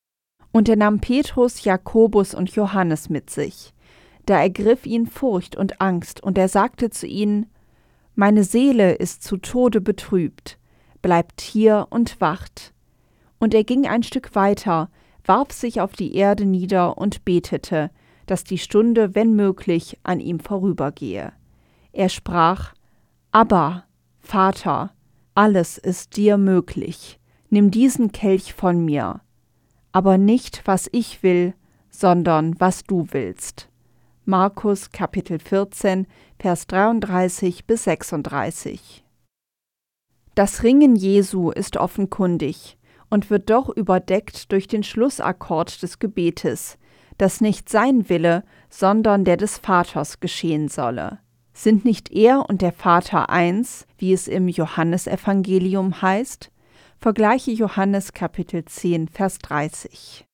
Und 0.52 0.68
er 0.68 0.76
nahm 0.76 1.00
Petrus, 1.00 1.64
Jakobus 1.64 2.34
und 2.34 2.50
Johannes 2.50 3.08
mit 3.08 3.30
sich. 3.30 3.72
Da 4.26 4.40
ergriff 4.40 4.86
ihn 4.86 5.06
Furcht 5.06 5.56
und 5.56 5.80
Angst, 5.80 6.22
und 6.22 6.38
er 6.38 6.48
sagte 6.48 6.90
zu 6.90 7.06
ihnen, 7.06 7.46
Meine 8.14 8.44
Seele 8.44 8.92
ist 8.92 9.22
zu 9.22 9.38
Tode 9.38 9.80
betrübt, 9.80 10.58
bleibt 11.00 11.40
hier 11.40 11.88
und 11.90 12.20
wacht. 12.20 12.72
Und 13.38 13.54
er 13.54 13.64
ging 13.64 13.86
ein 13.86 14.02
Stück 14.02 14.34
weiter, 14.34 14.90
warf 15.24 15.52
sich 15.52 15.80
auf 15.80 15.92
die 15.92 16.14
Erde 16.14 16.44
nieder 16.44 16.98
und 16.98 17.24
betete, 17.24 17.90
dass 18.26 18.44
die 18.44 18.58
Stunde, 18.58 19.14
wenn 19.14 19.34
möglich, 19.34 19.98
an 20.02 20.20
ihm 20.20 20.38
vorübergehe. 20.38 21.32
Er 21.92 22.08
sprach, 22.08 22.74
Abba, 23.32 23.84
Vater, 24.20 24.92
alles 25.34 25.78
ist 25.78 26.16
dir 26.16 26.36
möglich, 26.38 27.18
nimm 27.50 27.70
diesen 27.70 28.12
Kelch 28.12 28.54
von 28.54 28.84
mir, 28.84 29.20
aber 29.92 30.18
nicht 30.18 30.62
was 30.64 30.88
ich 30.92 31.22
will, 31.22 31.54
sondern 31.90 32.58
was 32.58 32.84
du 32.84 33.06
willst. 33.10 33.68
Markus 34.24 34.90
Kapitel 34.90 35.38
14, 35.38 36.06
Vers 36.38 36.66
33 36.68 37.66
bis 37.66 37.84
36. 37.84 39.04
Das 40.34 40.62
Ringen 40.62 40.96
Jesu 40.96 41.50
ist 41.50 41.76
offenkundig 41.76 42.78
und 43.10 43.30
wird 43.30 43.50
doch 43.50 43.68
überdeckt 43.68 44.52
durch 44.52 44.68
den 44.68 44.82
Schlussakkord 44.82 45.82
des 45.82 45.98
Gebetes, 45.98 46.78
dass 47.18 47.40
nicht 47.40 47.68
sein 47.68 48.08
Wille, 48.08 48.44
sondern 48.70 49.24
der 49.24 49.36
des 49.36 49.58
Vaters 49.58 50.20
geschehen 50.20 50.68
solle. 50.68 51.18
Sind 51.52 51.84
nicht 51.84 52.12
er 52.12 52.48
und 52.48 52.62
der 52.62 52.72
Vater 52.72 53.28
eins, 53.28 53.86
wie 53.98 54.12
es 54.12 54.28
im 54.28 54.48
Johannesevangelium 54.48 56.00
heißt? 56.00 56.51
Vergleiche 57.02 57.50
Johannes 57.50 58.12
Kapitel 58.12 58.64
10, 58.64 59.08
Vers 59.08 59.38
30. 59.38 60.24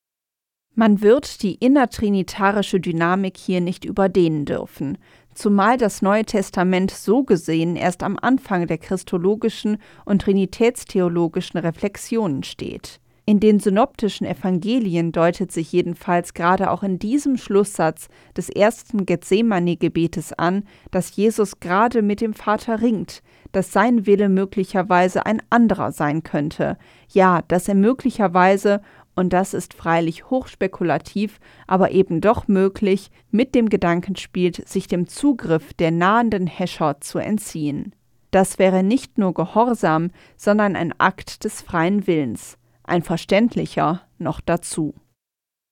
Man 0.75 1.01
wird 1.01 1.41
die 1.41 1.55
innertrinitarische 1.55 2.79
Dynamik 2.79 3.37
hier 3.37 3.59
nicht 3.59 3.85
überdehnen 3.85 4.45
dürfen, 4.45 4.99
zumal 5.33 5.77
das 5.77 6.03
Neue 6.03 6.25
Testament 6.25 6.91
so 6.91 7.23
gesehen 7.23 7.75
erst 7.75 8.03
am 8.03 8.19
Anfang 8.21 8.67
der 8.67 8.77
christologischen 8.77 9.79
und 10.05 10.21
trinitätstheologischen 10.21 11.59
Reflexionen 11.59 12.43
steht. 12.43 13.01
In 13.29 13.39
den 13.39 13.59
synoptischen 13.59 14.25
Evangelien 14.25 15.11
deutet 15.11 15.51
sich 15.51 15.71
jedenfalls 15.71 16.33
gerade 16.33 16.71
auch 16.71 16.81
in 16.81 16.97
diesem 16.97 17.37
Schlusssatz 17.37 18.07
des 18.35 18.49
ersten 18.49 19.05
Gethsemane-Gebetes 19.05 20.33
an, 20.33 20.63
dass 20.89 21.15
Jesus 21.15 21.59
gerade 21.59 22.01
mit 22.01 22.21
dem 22.21 22.33
Vater 22.33 22.81
ringt, 22.81 23.21
dass 23.51 23.71
sein 23.71 24.07
Wille 24.07 24.29
möglicherweise 24.29 25.27
ein 25.27 25.43
anderer 25.51 25.91
sein 25.91 26.23
könnte, 26.23 26.79
ja, 27.07 27.43
dass 27.47 27.67
er 27.67 27.75
möglicherweise, 27.75 28.81
und 29.13 29.31
das 29.31 29.53
ist 29.53 29.75
freilich 29.75 30.31
hochspekulativ, 30.31 31.39
aber 31.67 31.91
eben 31.91 32.21
doch 32.21 32.47
möglich, 32.47 33.11
mit 33.29 33.53
dem 33.53 33.69
Gedanken 33.69 34.15
spielt, 34.15 34.67
sich 34.67 34.87
dem 34.87 35.07
Zugriff 35.07 35.75
der 35.75 35.91
nahenden 35.91 36.47
Häscher 36.47 36.99
zu 36.99 37.19
entziehen. 37.19 37.93
Das 38.31 38.57
wäre 38.57 38.81
nicht 38.81 39.19
nur 39.19 39.35
Gehorsam, 39.35 40.09
sondern 40.35 40.75
ein 40.75 40.99
Akt 40.99 41.43
des 41.43 41.61
freien 41.61 42.07
Willens 42.07 42.58
ein 42.89 43.03
verständlicher 43.03 44.01
noch 44.17 44.41
dazu. 44.41 44.93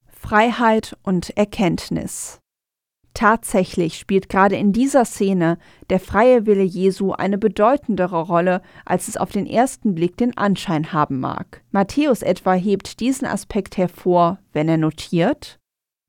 Freiheit 0.07 0.97
und 1.03 1.35
Erkenntnis. 1.37 2.39
Tatsächlich 3.13 3.97
spielt 3.97 4.29
gerade 4.29 4.55
in 4.57 4.73
dieser 4.73 5.03
Szene 5.03 5.57
der 5.89 5.99
freie 5.99 6.45
Wille 6.45 6.63
Jesu 6.63 7.13
eine 7.13 7.39
bedeutendere 7.39 8.21
Rolle, 8.21 8.61
als 8.85 9.07
es 9.07 9.17
auf 9.17 9.31
den 9.31 9.47
ersten 9.47 9.95
Blick 9.95 10.17
den 10.17 10.37
Anschein 10.37 10.93
haben 10.93 11.19
mag. 11.19 11.63
Matthäus 11.71 12.21
etwa 12.21 12.53
hebt 12.53 12.99
diesen 12.99 13.25
Aspekt 13.25 13.77
hervor, 13.77 14.37
wenn 14.53 14.69
er 14.69 14.77
notiert 14.77 15.59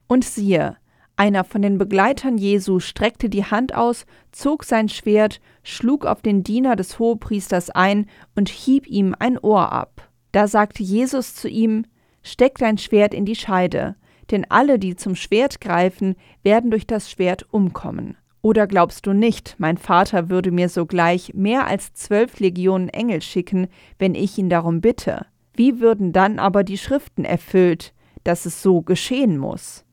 Und 0.07 0.25
siehe, 0.25 0.77
einer 1.17 1.45
von 1.45 1.63
den 1.63 1.79
Begleitern 1.79 2.39
Jesu 2.39 2.79
streckte 2.79 3.29
die 3.29 3.45
Hand 3.45 3.75
aus, 3.75 4.05
zog 4.31 4.65
sein 4.65 4.89
Schwert, 4.89 5.41
schlug 5.63 6.07
auf 6.07 6.23
den 6.23 6.45
Diener 6.45 6.77
des 6.77 6.99
Hohepriesters 6.99 7.71
ein 7.71 8.07
und 8.37 8.49
hieb 8.49 8.87
ihm 8.87 9.17
ein 9.19 9.39
Ohr 9.39 9.73
ab. 9.73 10.08
Da 10.33 10.47
sagte 10.47 10.83
Jesus 10.83 11.35
zu 11.35 11.49
ihm, 11.49 11.85
Steck 12.23 12.59
dein 12.59 12.79
Schwert 12.79 13.15
in 13.15 13.25
die 13.25 13.37
Scheide, 13.37 13.97
denn 14.31 14.45
alle, 14.51 14.79
die 14.79 14.97
zum 14.97 15.15
Schwert 15.15 15.61
greifen, 15.61 16.17
werden 16.43 16.71
durch 16.71 16.87
das 16.87 17.11
Schwert 17.11 17.47
umkommen. 17.53 18.17
Oder 18.43 18.67
glaubst 18.67 19.07
du 19.07 19.13
nicht, 19.13 19.57
mein 19.59 19.79
Vater 19.79 20.29
würde 20.29 20.51
mir 20.51 20.69
sogleich 20.69 21.35
mehr 21.35 21.67
als 21.67 21.95
zwölf 21.95 22.39
Legionen 22.39 22.89
Engel 22.89 23.23
schicken, 23.23 23.69
wenn 23.99 24.15
ich 24.15 24.39
ihn 24.39 24.49
darum 24.49 24.81
bitte? 24.81 25.27
Wie 25.55 25.81
würden 25.81 26.13
dann 26.13 26.39
aber 26.39 26.63
die 26.63 26.79
Schriften 26.79 27.25
erfüllt, 27.25 27.93
dass 28.25 28.47
es 28.47 28.63
so 28.63 28.83
geschehen 28.83 29.39
muss? 29.39 29.85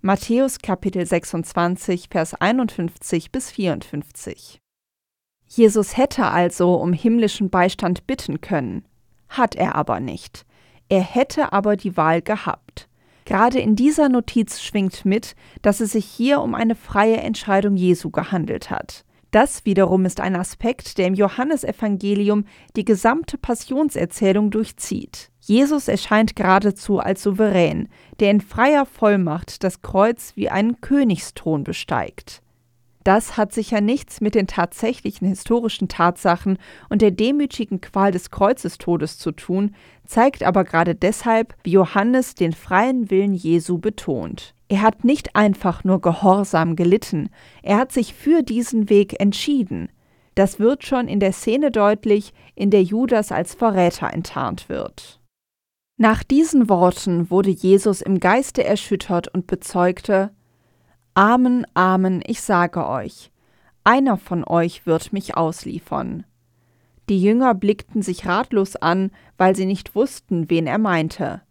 Matthäus 0.00 0.58
Kapitel 0.58 1.06
26, 1.06 2.08
Vers 2.10 2.34
51 2.34 3.30
bis 3.30 3.50
54. 3.50 4.58
Jesus 5.46 5.96
hätte 5.96 6.26
also 6.26 6.74
um 6.74 6.92
himmlischen 6.92 7.48
Beistand 7.48 8.06
bitten 8.06 8.40
können, 8.40 8.84
hat 9.28 9.54
er 9.54 9.74
aber 9.74 10.00
nicht. 10.00 10.44
Er 10.88 11.02
hätte 11.02 11.52
aber 11.52 11.76
die 11.76 11.96
Wahl 11.96 12.22
gehabt. 12.22 12.88
Gerade 13.24 13.58
in 13.58 13.74
dieser 13.74 14.08
Notiz 14.08 14.60
schwingt 14.60 15.04
mit, 15.04 15.34
dass 15.62 15.80
es 15.80 15.92
sich 15.92 16.04
hier 16.04 16.40
um 16.40 16.54
eine 16.54 16.74
freie 16.74 17.16
Entscheidung 17.16 17.76
Jesu 17.76 18.10
gehandelt 18.10 18.70
hat. 18.70 19.04
Das 19.30 19.64
wiederum 19.64 20.04
ist 20.04 20.20
ein 20.20 20.36
Aspekt, 20.36 20.96
der 20.96 21.08
im 21.08 21.14
Johannesevangelium 21.14 22.44
die 22.76 22.84
gesamte 22.84 23.36
Passionserzählung 23.36 24.52
durchzieht. 24.52 25.30
Jesus 25.40 25.88
erscheint 25.88 26.36
geradezu 26.36 27.00
als 27.00 27.24
Souverän, 27.24 27.88
der 28.20 28.30
in 28.30 28.40
freier 28.40 28.86
Vollmacht 28.86 29.64
das 29.64 29.82
Kreuz 29.82 30.34
wie 30.36 30.50
einen 30.50 30.80
Königsthron 30.80 31.64
besteigt. 31.64 32.43
Das 33.04 33.36
hat 33.36 33.52
sicher 33.52 33.82
nichts 33.82 34.22
mit 34.22 34.34
den 34.34 34.46
tatsächlichen 34.46 35.28
historischen 35.28 35.88
Tatsachen 35.88 36.58
und 36.88 37.02
der 37.02 37.10
demütigen 37.10 37.82
Qual 37.82 38.10
des 38.10 38.30
Kreuzestodes 38.30 39.18
zu 39.18 39.30
tun, 39.32 39.74
zeigt 40.06 40.42
aber 40.42 40.64
gerade 40.64 40.94
deshalb, 40.94 41.54
wie 41.62 41.72
Johannes 41.72 42.34
den 42.34 42.54
freien 42.54 43.10
Willen 43.10 43.34
Jesu 43.34 43.76
betont. 43.78 44.54
Er 44.68 44.80
hat 44.80 45.04
nicht 45.04 45.36
einfach 45.36 45.84
nur 45.84 46.00
gehorsam 46.00 46.76
gelitten, 46.76 47.28
er 47.62 47.76
hat 47.76 47.92
sich 47.92 48.14
für 48.14 48.42
diesen 48.42 48.88
Weg 48.88 49.20
entschieden. 49.20 49.90
Das 50.34 50.58
wird 50.58 50.84
schon 50.84 51.06
in 51.06 51.20
der 51.20 51.32
Szene 51.32 51.70
deutlich, 51.70 52.32
in 52.54 52.70
der 52.70 52.82
Judas 52.82 53.30
als 53.30 53.54
Verräter 53.54 54.12
enttarnt 54.12 54.70
wird. 54.70 55.20
Nach 55.96 56.24
diesen 56.24 56.68
Worten 56.68 57.30
wurde 57.30 57.50
Jesus 57.50 58.00
im 58.00 58.18
Geiste 58.18 58.64
erschüttert 58.64 59.28
und 59.28 59.46
bezeugte, 59.46 60.32
Amen, 61.16 61.64
Amen, 61.74 62.22
ich 62.26 62.40
sage 62.40 62.88
euch, 62.88 63.30
einer 63.84 64.16
von 64.16 64.42
euch 64.42 64.84
wird 64.84 65.12
mich 65.12 65.36
ausliefern. 65.36 66.24
Die 67.08 67.22
Jünger 67.22 67.54
blickten 67.54 68.02
sich 68.02 68.26
ratlos 68.26 68.74
an, 68.74 69.12
weil 69.38 69.54
sie 69.54 69.66
nicht 69.66 69.94
wussten, 69.94 70.50
wen 70.50 70.66
er 70.66 70.78
meinte. 70.78 71.42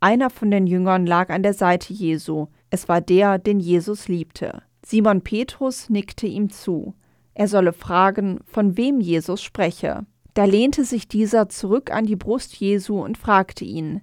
Einer 0.00 0.30
von 0.30 0.50
den 0.50 0.66
Jüngern 0.66 1.04
lag 1.04 1.28
an 1.28 1.42
der 1.42 1.52
Seite 1.52 1.92
Jesu, 1.92 2.46
es 2.70 2.88
war 2.88 3.02
der, 3.02 3.38
den 3.38 3.60
Jesus 3.60 4.08
liebte. 4.08 4.62
Simon 4.86 5.20
Petrus 5.20 5.90
nickte 5.90 6.26
ihm 6.26 6.48
zu. 6.48 6.94
Er 7.34 7.48
solle 7.48 7.74
fragen, 7.74 8.40
von 8.46 8.78
wem 8.78 9.00
Jesus 9.00 9.42
spreche. 9.42 10.06
Da 10.32 10.44
lehnte 10.44 10.84
sich 10.84 11.08
dieser 11.08 11.50
zurück 11.50 11.90
an 11.90 12.06
die 12.06 12.16
Brust 12.16 12.54
Jesu 12.56 13.02
und 13.02 13.18
fragte 13.18 13.66
ihn 13.66 14.00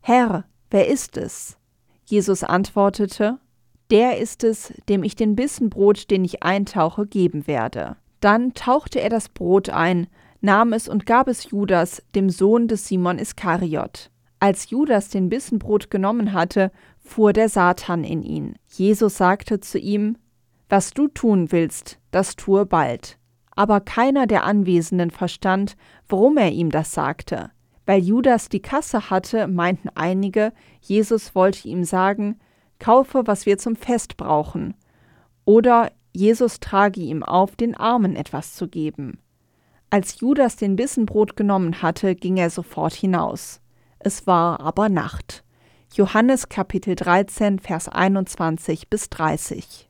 Herr, 0.00 0.44
wer 0.70 0.88
ist 0.88 1.16
es? 1.16 1.56
Jesus 2.04 2.44
antwortete 2.44 3.38
der 3.90 4.18
ist 4.18 4.44
es, 4.44 4.72
dem 4.88 5.04
ich 5.04 5.14
den 5.14 5.36
Bissen 5.36 5.70
Brot, 5.70 6.10
den 6.10 6.24
ich 6.24 6.42
eintauche, 6.42 7.06
geben 7.06 7.46
werde. 7.46 7.96
Dann 8.20 8.54
tauchte 8.54 9.00
er 9.00 9.10
das 9.10 9.28
Brot 9.28 9.68
ein, 9.68 10.08
nahm 10.40 10.72
es 10.72 10.88
und 10.88 11.06
gab 11.06 11.28
es 11.28 11.50
Judas, 11.50 12.02
dem 12.14 12.30
Sohn 12.30 12.68
des 12.68 12.88
Simon 12.88 13.18
Iskariot. 13.18 14.10
Als 14.38 14.70
Judas 14.70 15.08
den 15.08 15.28
Bissen 15.28 15.58
Brot 15.58 15.90
genommen 15.90 16.32
hatte, 16.32 16.70
fuhr 17.00 17.32
der 17.32 17.48
Satan 17.48 18.04
in 18.04 18.22
ihn. 18.22 18.56
Jesus 18.66 19.16
sagte 19.16 19.60
zu 19.60 19.78
ihm, 19.78 20.18
Was 20.68 20.90
du 20.90 21.08
tun 21.08 21.52
willst, 21.52 21.98
das 22.10 22.36
tue 22.36 22.66
bald. 22.66 23.18
Aber 23.52 23.80
keiner 23.80 24.26
der 24.26 24.44
Anwesenden 24.44 25.10
verstand, 25.10 25.76
warum 26.08 26.36
er 26.36 26.50
ihm 26.50 26.70
das 26.70 26.92
sagte. 26.92 27.50
Weil 27.86 28.02
Judas 28.02 28.48
die 28.48 28.60
Kasse 28.60 29.10
hatte, 29.10 29.46
meinten 29.46 29.88
einige, 29.94 30.52
Jesus 30.80 31.34
wollte 31.34 31.68
ihm 31.68 31.84
sagen, 31.84 32.38
kaufe, 32.78 33.26
was 33.26 33.46
wir 33.46 33.58
zum 33.58 33.76
Fest 33.76 34.16
brauchen. 34.16 34.74
Oder 35.44 35.92
Jesus 36.12 36.60
trage 36.60 37.00
ihm 37.00 37.22
auf, 37.22 37.56
den 37.56 37.74
Armen 37.74 38.16
etwas 38.16 38.54
zu 38.54 38.68
geben. 38.68 39.18
Als 39.90 40.20
Judas 40.20 40.56
den 40.56 40.76
Bissen 40.76 41.06
Brot 41.06 41.36
genommen 41.36 41.82
hatte, 41.82 42.14
ging 42.14 42.36
er 42.36 42.50
sofort 42.50 42.94
hinaus. 42.94 43.60
Es 43.98 44.26
war 44.26 44.60
aber 44.60 44.88
Nacht. 44.88 45.44
Johannes 45.94 46.48
Kapitel 46.48 46.94
13, 46.94 47.58
Vers 47.58 47.88
21 47.88 48.90
bis 48.90 49.08
30. 49.08 49.85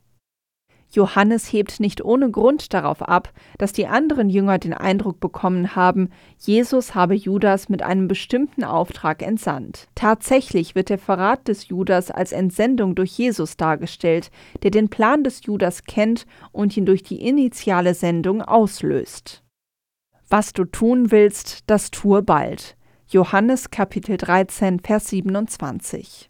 Johannes 0.91 1.51
hebt 1.51 1.79
nicht 1.79 2.03
ohne 2.03 2.31
Grund 2.31 2.73
darauf 2.73 3.01
ab, 3.01 3.33
dass 3.57 3.73
die 3.73 3.87
anderen 3.87 4.29
Jünger 4.29 4.57
den 4.57 4.73
Eindruck 4.73 5.19
bekommen 5.19 5.75
haben, 5.75 6.09
Jesus 6.37 6.95
habe 6.95 7.13
Judas 7.13 7.67
mit 7.67 7.81
einem 7.83 8.07
bestimmten 8.07 8.63
Auftrag 8.63 9.21
entsandt. 9.21 9.89
Tatsächlich 9.95 10.75
wird 10.75 10.89
der 10.89 10.97
Verrat 10.97 11.47
des 11.47 11.67
Judas 11.67 12.09
als 12.09 12.31
Entsendung 12.31 12.95
durch 12.95 13.11
Jesus 13.11 13.57
dargestellt, 13.57 14.31
der 14.63 14.71
den 14.71 14.89
Plan 14.89 15.23
des 15.23 15.45
Judas 15.45 15.83
kennt 15.83 16.25
und 16.51 16.77
ihn 16.77 16.85
durch 16.85 17.03
die 17.03 17.21
initiale 17.21 17.93
Sendung 17.93 18.41
auslöst. 18.41 19.43
Was 20.29 20.53
du 20.53 20.65
tun 20.65 21.11
willst, 21.11 21.69
das 21.69 21.91
tue 21.91 22.21
bald. 22.21 22.77
Johannes 23.09 23.71
Kapitel 23.71 24.17
13, 24.17 24.81
Vers 24.81 25.07
27. 25.09 26.29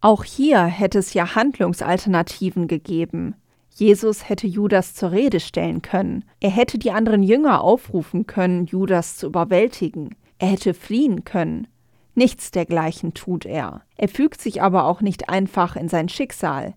Auch 0.00 0.22
hier 0.22 0.64
hätte 0.64 0.98
es 0.98 1.14
ja 1.14 1.34
Handlungsalternativen 1.34 2.68
gegeben. 2.68 3.34
Jesus 3.76 4.28
hätte 4.28 4.46
Judas 4.46 4.94
zur 4.94 5.10
Rede 5.10 5.40
stellen 5.40 5.82
können. 5.82 6.24
Er 6.38 6.50
hätte 6.50 6.78
die 6.78 6.92
anderen 6.92 7.24
Jünger 7.24 7.60
aufrufen 7.60 8.26
können, 8.26 8.66
Judas 8.66 9.16
zu 9.16 9.26
überwältigen. 9.26 10.14
Er 10.38 10.48
hätte 10.48 10.74
fliehen 10.74 11.24
können. 11.24 11.66
Nichts 12.14 12.52
dergleichen 12.52 13.14
tut 13.14 13.44
er. 13.44 13.82
Er 13.96 14.08
fügt 14.08 14.40
sich 14.40 14.62
aber 14.62 14.84
auch 14.84 15.00
nicht 15.00 15.28
einfach 15.28 15.74
in 15.74 15.88
sein 15.88 16.08
Schicksal. 16.08 16.74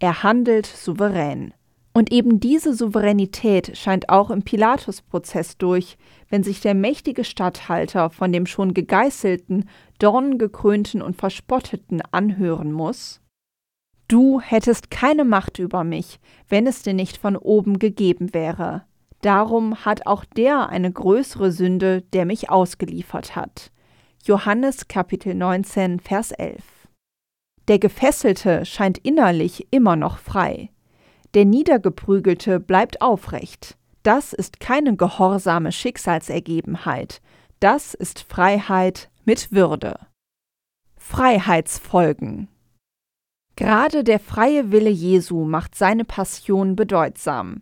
Er 0.00 0.24
handelt 0.24 0.66
souverän. 0.66 1.54
Und 1.92 2.12
eben 2.12 2.40
diese 2.40 2.74
Souveränität 2.74 3.76
scheint 3.76 4.08
auch 4.08 4.30
im 4.30 4.42
Pilatus-Prozess 4.42 5.56
durch, 5.56 5.98
wenn 6.28 6.42
sich 6.42 6.60
der 6.60 6.74
mächtige 6.74 7.22
Statthalter 7.22 8.10
von 8.10 8.32
dem 8.32 8.46
schon 8.46 8.74
gegeißelten, 8.74 9.68
dornengekrönten 10.00 11.02
und 11.02 11.16
verspotteten 11.16 12.00
anhören 12.10 12.72
muss. 12.72 13.20
Du 14.10 14.40
hättest 14.40 14.90
keine 14.90 15.24
Macht 15.24 15.60
über 15.60 15.84
mich, 15.84 16.18
wenn 16.48 16.66
es 16.66 16.82
dir 16.82 16.94
nicht 16.94 17.16
von 17.16 17.36
oben 17.36 17.78
gegeben 17.78 18.34
wäre. 18.34 18.82
Darum 19.22 19.84
hat 19.84 20.08
auch 20.08 20.24
der 20.24 20.68
eine 20.68 20.90
größere 20.90 21.52
Sünde, 21.52 22.02
der 22.12 22.24
mich 22.24 22.50
ausgeliefert 22.50 23.36
hat. 23.36 23.70
Johannes 24.24 24.88
Kapitel 24.88 25.36
19, 25.36 26.00
Vers 26.00 26.32
11. 26.32 26.60
Der 27.68 27.78
Gefesselte 27.78 28.66
scheint 28.66 28.98
innerlich 28.98 29.68
immer 29.70 29.94
noch 29.94 30.18
frei. 30.18 30.70
Der 31.34 31.44
Niedergeprügelte 31.44 32.58
bleibt 32.58 33.02
aufrecht. 33.02 33.76
Das 34.02 34.32
ist 34.32 34.58
keine 34.58 34.96
gehorsame 34.96 35.70
Schicksalsergebenheit. 35.70 37.20
Das 37.60 37.94
ist 37.94 38.22
Freiheit 38.28 39.08
mit 39.24 39.52
Würde. 39.52 40.00
Freiheitsfolgen 40.96 42.48
Gerade 43.60 44.04
der 44.04 44.18
freie 44.18 44.72
Wille 44.72 44.88
Jesu 44.88 45.44
macht 45.44 45.74
seine 45.74 46.06
Passion 46.06 46.76
bedeutsam. 46.76 47.60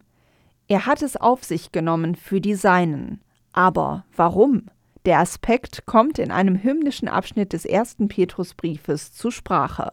Er 0.68 0.86
hat 0.86 1.02
es 1.02 1.16
auf 1.16 1.42
sich 1.42 1.72
genommen 1.72 2.14
für 2.14 2.40
die 2.40 2.54
Seinen. 2.54 3.20
Aber 3.52 4.04
warum? 4.14 4.66
Der 5.06 5.18
Aspekt 5.18 5.86
kommt 5.86 6.20
in 6.20 6.30
einem 6.30 6.62
hymnischen 6.62 7.08
Abschnitt 7.08 7.52
des 7.52 7.64
ersten 7.64 8.06
Petrusbriefes 8.06 9.12
zur 9.12 9.32
Sprache. 9.32 9.92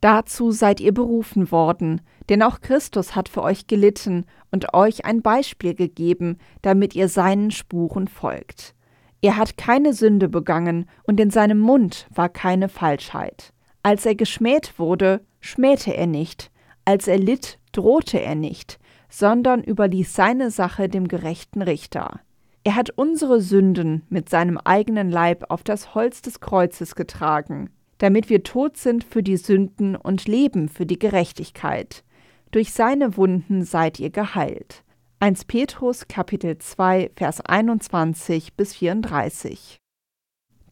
Dazu 0.00 0.52
seid 0.52 0.78
ihr 0.78 0.94
berufen 0.94 1.50
worden, 1.50 2.00
denn 2.28 2.40
auch 2.44 2.60
Christus 2.60 3.16
hat 3.16 3.28
für 3.28 3.42
euch 3.42 3.66
gelitten 3.66 4.26
und 4.52 4.74
euch 4.74 5.04
ein 5.04 5.22
Beispiel 5.22 5.74
gegeben, 5.74 6.38
damit 6.62 6.94
ihr 6.94 7.08
seinen 7.08 7.50
Spuren 7.50 8.06
folgt. 8.06 8.76
Er 9.22 9.38
hat 9.38 9.56
keine 9.56 9.92
Sünde 9.92 10.28
begangen 10.28 10.88
und 11.02 11.18
in 11.18 11.30
seinem 11.30 11.58
Mund 11.58 12.06
war 12.14 12.28
keine 12.28 12.68
Falschheit. 12.68 13.52
Als 13.88 14.04
er 14.04 14.14
geschmäht 14.14 14.78
wurde, 14.78 15.24
schmähte 15.40 15.96
er 15.96 16.06
nicht, 16.06 16.50
Als 16.84 17.08
er 17.08 17.16
litt, 17.16 17.58
drohte 17.72 18.20
er 18.20 18.34
nicht, 18.34 18.78
sondern 19.08 19.64
überließ 19.64 20.12
seine 20.12 20.50
Sache 20.50 20.90
dem 20.90 21.08
gerechten 21.08 21.62
Richter. 21.62 22.20
Er 22.64 22.74
hat 22.74 22.90
unsere 22.90 23.40
Sünden 23.40 24.02
mit 24.10 24.28
seinem 24.28 24.58
eigenen 24.58 25.10
Leib 25.10 25.46
auf 25.48 25.62
das 25.62 25.94
Holz 25.94 26.20
des 26.20 26.40
Kreuzes 26.40 26.96
getragen, 26.96 27.70
damit 27.96 28.28
wir 28.28 28.42
tot 28.42 28.76
sind 28.76 29.04
für 29.04 29.22
die 29.22 29.38
Sünden 29.38 29.96
und 29.96 30.28
leben 30.28 30.68
für 30.68 30.84
die 30.84 30.98
Gerechtigkeit. 30.98 32.04
Durch 32.50 32.74
seine 32.74 33.16
Wunden 33.16 33.64
seid 33.64 33.98
ihr 34.00 34.10
geheilt. 34.10 34.84
1 35.20 35.46
Petrus 35.46 36.08
Kapitel 36.08 36.58
2 36.58 37.12
Vers 37.16 37.40
21 37.40 38.52
bis 38.52 38.74
34. 38.74 39.78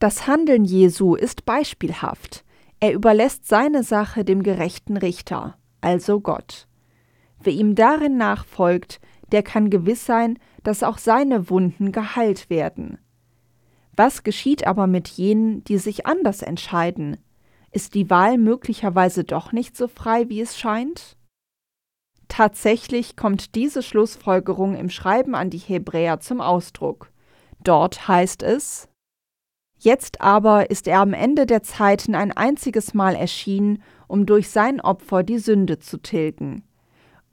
Das 0.01 0.27
Handeln 0.27 0.67
Jesu 0.67 1.15
ist 1.15 1.47
beispielhaft. 1.47 2.45
Er 2.81 2.93
überlässt 2.93 3.47
seine 3.47 3.83
Sache 3.83 4.25
dem 4.25 4.43
gerechten 4.43 4.97
Richter, 4.97 5.57
also 5.81 6.21
Gott. 6.21 6.69
Wer 7.43 7.55
ihm 7.55 7.75
darin 7.75 8.17
nachfolgt, 8.17 9.01
der 9.33 9.43
kann 9.43 9.71
gewiss 9.71 10.05
sein, 10.05 10.39
dass 10.62 10.83
auch 10.83 10.99
seine 10.99 11.49
Wunden 11.51 11.93
geheilt 11.93 12.51
werden. 12.51 12.99
Was 13.97 14.25
geschieht 14.25 14.67
aber 14.67 14.87
mit 14.87 15.09
jenen, 15.09 15.65
die 15.65 15.79
sich 15.79 16.07
anders 16.07 16.43
entscheiden? 16.43 17.17
Ist 17.71 17.95
die 17.95 18.11
Wahl 18.11 18.37
möglicherweise 18.37 19.25
doch 19.25 19.53
nicht 19.53 19.77
so 19.77 19.89
frei, 19.89 20.29
wie 20.29 20.41
es 20.41 20.59
scheint? 20.59 21.17
Tatsächlich 22.29 23.17
kommt 23.17 23.55
diese 23.55 23.83
Schlussfolgerung 23.83 24.75
im 24.75 24.91
Schreiben 24.91 25.35
an 25.35 25.49
die 25.49 25.59
Hebräer 25.59 26.21
zum 26.21 26.41
Ausdruck. 26.41 27.11
Dort 27.61 28.09
heißt 28.09 28.43
es 28.43 28.89
Jetzt 29.79 30.21
aber 30.21 30.71
ist 30.71 30.89
er 30.89 31.01
am 31.01 31.12
Ende 31.12 31.47
der 31.47 31.62
Zeiten 31.62 32.15
ein 32.15 32.33
einziges 32.33 32.95
Mal 32.95 33.15
erschienen, 33.15 33.83
um 34.09 34.27
durch 34.27 34.49
sein 34.51 34.81
Opfer 34.81 35.23
die 35.23 35.39
Sünde 35.39 35.79
zu 35.79 35.99
tilgen 35.99 36.62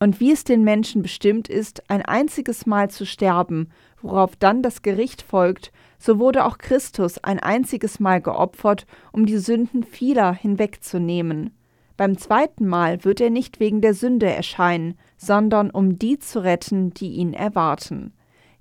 und 0.04 0.20
wie 0.20 0.34
es 0.34 0.44
den 0.44 0.66
Menschen 0.66 1.02
bestimmt 1.02 1.48
ist, 1.48 1.90
ein 1.90 2.02
einziges 2.02 2.66
Mal 2.66 2.90
zu 2.90 3.06
sterben, 3.06 3.70
worauf 4.02 4.36
dann 4.36 4.62
das 4.62 4.82
Gericht 4.82 5.22
folgt, 5.22 5.72
so 5.98 6.20
wurde 6.20 6.44
auch 6.44 6.58
Christus 6.58 7.24
ein 7.24 7.40
einziges 7.40 8.02
Mal 8.02 8.20
geopfert, 8.20 8.86
um 9.14 9.26
die 9.26 9.38
Sünden 9.38 9.84
vieler 9.84 10.34
hinwegzunehmen. 10.34 11.56
Beim 11.96 12.18
zweiten 12.18 12.68
Mal 12.68 13.06
wird 13.06 13.22
er 13.22 13.30
nicht 13.30 13.62
wegen 13.62 13.80
der 13.80 13.94
Sünde 13.94 14.26
erscheinen, 14.26 14.96
sondern 15.16 15.70
um 15.70 15.98
die 15.98 16.20
zu 16.20 16.44
retten, 16.44 16.94
die 16.94 17.14
ihn 17.14 17.34
erwarten. 17.34 18.12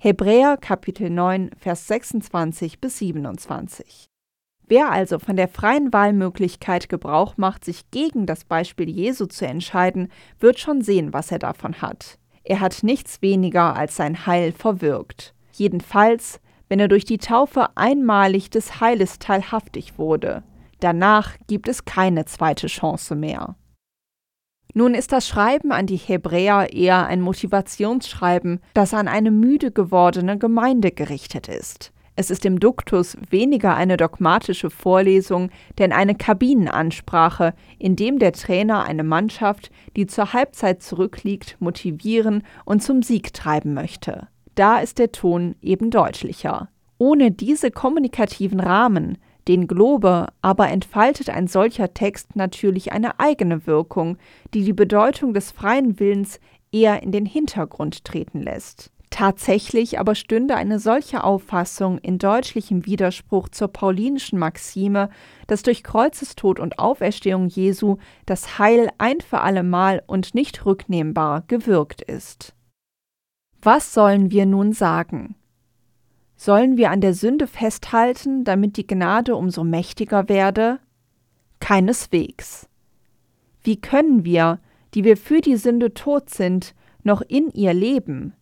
Hebräer 0.05 0.57
Kapitel 0.57 1.11
9, 1.11 1.51
Vers 1.57 1.87
26 1.87 2.81
bis 2.81 2.99
27. 2.99 4.07
Wer 4.67 4.91
also 4.91 5.21
von 5.21 5.37
der 5.37 5.47
freien 5.47 5.93
Wahlmöglichkeit 5.93 6.88
Gebrauch 6.88 7.37
macht, 7.37 7.65
sich 7.65 7.88
gegen 7.93 8.27
das 8.27 8.45
Beispiel 8.45 8.91
Jesu 8.91 9.27
zu 9.27 9.47
entscheiden, 9.47 10.09
wird 10.41 10.59
schon 10.59 10.83
sehen, 10.83 11.12
was 11.12 11.31
er 11.31 11.38
davon 11.38 11.83
hat. 11.83 12.19
Er 12.43 12.59
hat 12.59 12.83
nichts 12.83 13.23
weniger 13.23 13.77
als 13.77 13.95
sein 13.95 14.27
Heil 14.27 14.51
verwirkt. 14.51 15.37
Jedenfalls, 15.53 16.41
wenn 16.69 16.81
er 16.81 16.88
durch 16.88 17.05
die 17.05 17.19
Taufe 17.19 17.69
einmalig 17.77 18.51
des 18.51 18.81
Heiles 18.81 19.21
teilhaftig 19.21 19.99
wurde. 19.99 20.43
Danach 20.81 21.37
gibt 21.47 21.69
es 21.69 21.85
keine 21.85 22.25
zweite 22.25 22.67
Chance 22.67 23.15
mehr. 23.15 23.55
Nun 24.75 24.95
ist 24.95 25.13
das 25.13 25.29
Schreiben 25.29 25.71
an 25.71 25.87
die 25.87 25.97
Hebräer 25.97 26.73
eher 26.73 27.07
ein 27.07 27.21
Motivationsschreiben, 27.21 28.61
das 28.73 28.95
an 28.95 29.07
eine 29.07 29.31
müde 29.31 29.71
gewordene 29.71 30.39
Gemeinde 30.39 30.93
gerichtet 30.93 31.49
ist. 31.49 31.93
Es 32.15 32.31
ist 32.31 32.45
im 32.45 32.61
Duktus 32.61 33.17
weniger 33.31 33.75
eine 33.75 33.97
dogmatische 33.97 34.69
Vorlesung, 34.69 35.51
denn 35.79 35.93
eine 35.93 36.15
Kabinenansprache, 36.15 37.55
in 37.79 37.97
dem 37.97 38.19
der 38.19 38.33
Trainer 38.33 38.85
eine 38.85 39.03
Mannschaft, 39.03 39.71
die 39.97 40.07
zur 40.07 40.33
Halbzeit 40.35 40.83
zurückliegt, 40.83 41.57
motivieren 41.59 42.43
und 42.67 42.83
zum 42.83 43.03
Sieg 43.03 43.33
treiben 43.33 43.73
möchte. 43.73 44.29
Da 44.55 44.79
ist 44.79 44.99
der 44.99 45.13
Ton 45.13 45.55
eben 45.63 45.91
deutlicher. 45.91 46.69
Ohne 46.99 47.31
diese 47.31 47.71
kommunikativen 47.71 48.61
Rahmen, 48.61 49.17
den 49.48 49.66
Globe, 49.66 50.28
aber 50.40 50.68
entfaltet 50.68 51.31
ein 51.31 51.46
solcher 51.46 51.94
Text 51.94 52.37
natürlich 52.37 52.92
eine 52.92 53.18
eigene 53.18 53.66
Wirkung, 53.66 54.16
die 54.55 54.64
die 54.64 54.72
Bedeutung 54.72 55.35
des 55.35 55.50
freien 55.50 55.98
Willens 55.98 56.40
eher 56.70 57.02
in 57.02 57.12
den 57.12 57.26
Hintergrund 57.26 58.05
treten 58.05 58.40
lässt. 58.40 58.90
Tatsächlich 59.12 60.00
aber 60.00 60.14
stünde 60.14 60.57
eine 60.57 60.78
solche 60.78 61.22
Auffassung 61.22 61.98
in 61.98 62.16
deutlichem 62.16 62.87
Widerspruch 62.87 63.50
zur 63.50 63.68
paulinischen 63.68 64.38
Maxime, 64.38 65.11
dass 65.46 65.62
durch 65.62 65.85
Kreuzestod 65.85 66.59
und 66.59 66.78
Auferstehung 66.78 67.46
Jesu 67.48 67.98
das 68.24 68.59
Heil 68.59 68.88
ein 68.96 69.20
für 69.20 69.42
allemal 69.42 70.02
und 70.07 70.35
nicht 70.35 70.64
rücknehmbar 70.64 71.44
gewirkt 71.46 72.00
ist. 72.00 72.55
Was 73.61 73.92
sollen 73.92 74.31
wir 74.31 74.46
nun 74.46 74.72
sagen? 74.72 75.35
Sollen 76.44 76.76
wir 76.76 76.90
an 76.90 77.00
der 77.00 77.14
Sünde 77.14 77.46
festhalten, 77.46 78.42
damit 78.42 78.76
die 78.76 78.85
Gnade 78.85 79.37
umso 79.37 79.62
mächtiger 79.62 80.28
werde? 80.28 80.81
Keineswegs. 81.61 82.68
Wie 83.62 83.81
können 83.81 84.24
wir, 84.24 84.59
die 84.92 85.05
wir 85.05 85.16
für 85.16 85.40
die 85.40 85.55
Sünde 85.55 85.94
tot 85.94 86.31
sind, 86.31 86.74
noch 87.05 87.20
in 87.20 87.52
ihr 87.52 87.72
leben? 87.72 88.33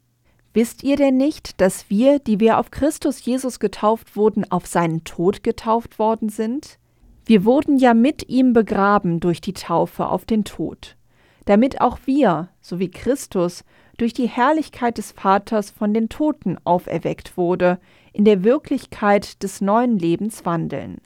Wisst 0.54 0.82
ihr 0.82 0.96
denn 0.96 1.18
nicht, 1.18 1.60
dass 1.60 1.90
wir, 1.90 2.20
die 2.20 2.40
wir 2.40 2.56
auf 2.56 2.70
Christus 2.70 3.22
Jesus 3.22 3.60
getauft 3.60 4.16
wurden, 4.16 4.50
auf 4.50 4.66
seinen 4.66 5.04
Tod 5.04 5.42
getauft 5.42 5.98
worden 5.98 6.30
sind? 6.30 6.78
Wir 7.26 7.44
wurden 7.44 7.76
ja 7.76 7.92
mit 7.92 8.30
ihm 8.30 8.54
begraben 8.54 9.20
durch 9.20 9.42
die 9.42 9.52
Taufe 9.52 10.06
auf 10.06 10.24
den 10.24 10.44
Tod, 10.44 10.96
damit 11.44 11.82
auch 11.82 11.98
wir, 12.06 12.48
so 12.62 12.78
wie 12.78 12.90
Christus, 12.90 13.62
durch 14.00 14.14
die 14.14 14.28
Herrlichkeit 14.28 14.98
des 14.98 15.12
Vaters 15.12 15.70
von 15.70 15.92
den 15.92 16.08
Toten 16.08 16.58
auferweckt 16.64 17.36
wurde, 17.36 17.78
in 18.12 18.24
der 18.24 18.44
Wirklichkeit 18.44 19.42
des 19.42 19.60
neuen 19.60 19.98
Lebens 19.98 20.44
wandeln. 20.44 21.00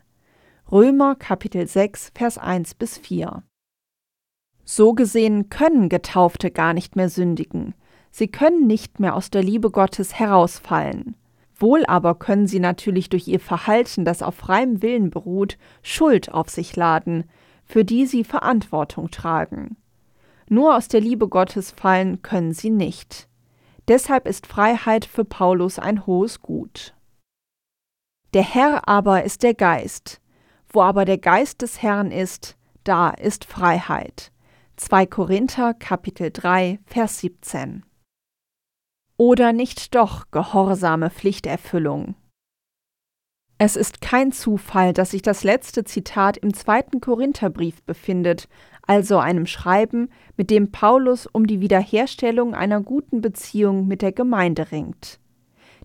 Römer 0.71 1.15
Kapitel 1.15 1.67
6, 1.67 2.13
Vers 2.15 2.39
1 2.39 2.75
bis 2.75 2.99
4. 2.99 3.43
So 4.65 4.95
gesehen 4.95 5.51
können 5.51 5.89
Getaufte 5.89 6.51
gar 6.51 6.73
nicht 6.73 6.97
mehr 6.97 7.09
sündigen, 7.09 7.75
Sie 8.17 8.29
können 8.29 8.69
nicht 8.69 9.01
mehr 9.01 9.17
aus 9.17 9.29
der 9.29 9.43
Liebe 9.43 9.73
Gottes 9.73 10.15
herausfallen. 10.15 11.17
Wohl 11.57 11.85
aber 11.87 12.15
können 12.15 12.47
sie 12.47 12.61
natürlich 12.61 13.09
durch 13.09 13.27
ihr 13.27 13.41
Verhalten, 13.41 14.05
das 14.05 14.23
auf 14.23 14.37
freiem 14.37 14.83
Willen 14.83 15.11
beruht, 15.11 15.59
Schuld 15.83 16.33
auf 16.33 16.49
sich 16.49 16.77
laden, 16.77 17.25
für 17.65 17.85
die 17.85 18.07
sie 18.07 18.23
Verantwortung 18.23 19.11
tragen. 19.11 19.77
Nur 20.49 20.77
aus 20.77 20.89
der 20.89 21.01
Liebe 21.01 21.29
Gottes 21.29 21.71
fallen 21.71 22.23
können 22.23 22.53
sie 22.53 22.71
nicht. 22.71 23.29
Deshalb 23.89 24.27
ist 24.27 24.47
Freiheit 24.47 25.05
für 25.05 25.25
Paulus 25.25 25.79
ein 25.79 26.07
hohes 26.07 26.41
Gut. 26.41 26.95
Der 28.33 28.43
Herr 28.43 28.89
aber 28.89 29.25
ist 29.25 29.43
der 29.43 29.55
Geist. 29.55 30.21
Wo 30.69 30.83
aber 30.83 31.05
der 31.05 31.19
Geist 31.19 31.63
des 31.63 31.83
Herrn 31.83 32.11
ist, 32.11 32.57
da 32.83 33.11
ist 33.11 33.45
Freiheit. 33.45 34.33
2 34.77 35.07
Korinther 35.07 35.73
Kapitel 35.75 36.31
3 36.33 36.81
Vers 36.87 37.21
17 37.21 37.85
oder 39.17 39.53
nicht 39.53 39.95
doch 39.95 40.31
gehorsame 40.31 41.11
Pflichterfüllung? 41.11 42.17
Es 43.59 43.77
ist 43.77 44.01
kein 44.01 44.33
Zufall, 44.33 44.93
dass 44.93 45.13
sich 45.13 45.23
das 45.23 45.45
letzte 45.45 45.85
Zitat 45.85 46.37
im 46.37 46.55
zweiten 46.55 47.01
Korintherbrief 47.01 47.83
befindet, 47.85 48.49
also 48.83 49.19
einem 49.19 49.47
Schreiben, 49.47 50.11
mit 50.37 50.51
dem 50.51 50.73
Paulus 50.73 51.27
um 51.27 51.47
die 51.47 51.61
Wiederherstellung 51.61 52.55
einer 52.55 52.81
guten 52.81 53.21
Beziehung 53.21 53.87
mit 53.87 54.03
der 54.03 54.13
Gemeinde 54.13 54.73
ringt. 54.73 55.21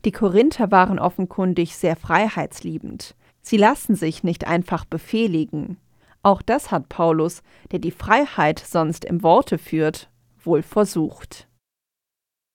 Die 0.03 0.11
Korinther 0.11 0.71
waren 0.71 0.97
offenkundig 0.97 1.75
sehr 1.75 1.95
freiheitsliebend. 1.95 3.15
Sie 3.41 3.57
lassen 3.57 3.95
sich 3.95 4.23
nicht 4.23 4.47
einfach 4.47 4.85
befehligen. 4.85 5.77
Auch 6.23 6.41
das 6.41 6.71
hat 6.71 6.89
Paulus, 6.89 7.43
der 7.71 7.79
die 7.79 7.91
Freiheit 7.91 8.59
sonst 8.59 9.05
im 9.05 9.23
Worte 9.23 9.57
führt, 9.57 10.09
wohl 10.43 10.63
versucht. 10.63 11.47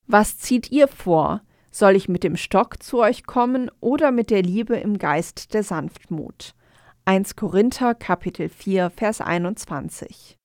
Was 0.07 0.38
zieht 0.38 0.70
ihr 0.70 0.88
vor? 0.88 1.42
Soll 1.76 1.96
ich 1.96 2.08
mit 2.08 2.22
dem 2.22 2.37
Stock 2.37 2.80
zu 2.84 3.00
euch 3.00 3.26
kommen 3.26 3.68
oder 3.80 4.12
mit 4.12 4.30
der 4.30 4.42
Liebe 4.42 4.76
im 4.76 4.96
Geist 4.96 5.54
der 5.54 5.64
Sanftmut? 5.64 6.54
1 7.04 7.34
Korinther 7.34 7.96
Kapitel 7.96 8.48
4 8.48 8.90
Vers 8.90 9.20
21. 9.20 10.38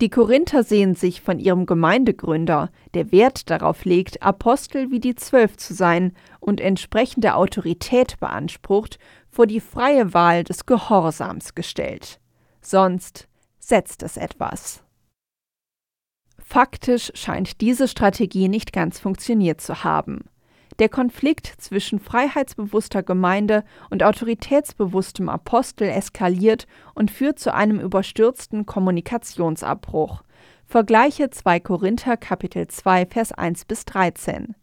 Die 0.00 0.08
Korinther 0.08 0.62
sehen 0.62 0.94
sich 0.94 1.20
von 1.20 1.40
ihrem 1.40 1.66
Gemeindegründer, 1.66 2.70
der 2.94 3.10
Wert 3.10 3.50
darauf 3.50 3.84
legt, 3.84 4.22
Apostel 4.22 4.92
wie 4.92 5.00
die 5.00 5.16
Zwölf 5.16 5.56
zu 5.56 5.74
sein 5.74 6.12
und 6.38 6.60
entsprechende 6.60 7.34
Autorität 7.34 8.20
beansprucht, 8.20 9.00
vor 9.28 9.48
die 9.48 9.58
freie 9.58 10.14
Wahl 10.14 10.44
des 10.44 10.64
Gehorsams 10.64 11.56
gestellt. 11.56 12.20
Sonst 12.60 13.26
setzt 13.58 14.04
es 14.04 14.16
etwas. 14.16 14.84
Faktisch 16.38 17.10
scheint 17.14 17.60
diese 17.62 17.88
Strategie 17.88 18.46
nicht 18.46 18.72
ganz 18.72 19.00
funktioniert 19.00 19.60
zu 19.60 19.82
haben. 19.82 20.20
Der 20.78 20.88
Konflikt 20.88 21.46
zwischen 21.58 21.98
freiheitsbewusster 21.98 23.02
Gemeinde 23.02 23.64
und 23.90 24.04
autoritätsbewusstem 24.04 25.28
Apostel 25.28 25.88
eskaliert 25.88 26.68
und 26.94 27.10
führt 27.10 27.40
zu 27.40 27.52
einem 27.52 27.80
überstürzten 27.80 28.64
Kommunikationsabbruch. 28.64 30.22
Vergleiche 30.66 31.30
2 31.30 31.60
Korinther 31.60 32.16
Kapitel 32.16 32.68
2 32.68 33.06
Vers 33.06 33.32
1 33.32 33.64
bis 33.64 33.86
13. 33.86 34.54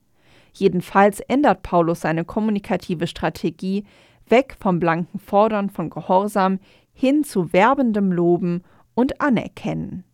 Jedenfalls 0.54 1.20
ändert 1.20 1.64
Paulus 1.64 2.02
seine 2.02 2.24
kommunikative 2.24 3.08
Strategie 3.08 3.84
weg 4.30 4.56
vom 4.58 4.80
blanken 4.80 5.20
Fordern 5.20 5.70
von 5.70 5.90
Gehorsam 5.90 6.60
hin 6.94 7.26
zu 7.26 7.52
werbendem 7.52 8.14
Loben 8.14 8.64
und 8.94 9.20
Anerkennen. 9.20 10.06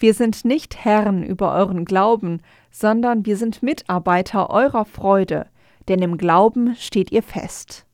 Wir 0.00 0.14
sind 0.14 0.46
nicht 0.46 0.82
Herren 0.82 1.22
über 1.22 1.52
euren 1.52 1.84
Glauben, 1.84 2.40
sondern 2.70 3.26
wir 3.26 3.36
sind 3.36 3.62
Mitarbeiter 3.62 4.48
eurer 4.48 4.86
Freude, 4.86 5.46
denn 5.88 6.00
im 6.00 6.16
Glauben 6.16 6.74
steht 6.76 7.12
ihr 7.12 7.22
fest. 7.22 7.84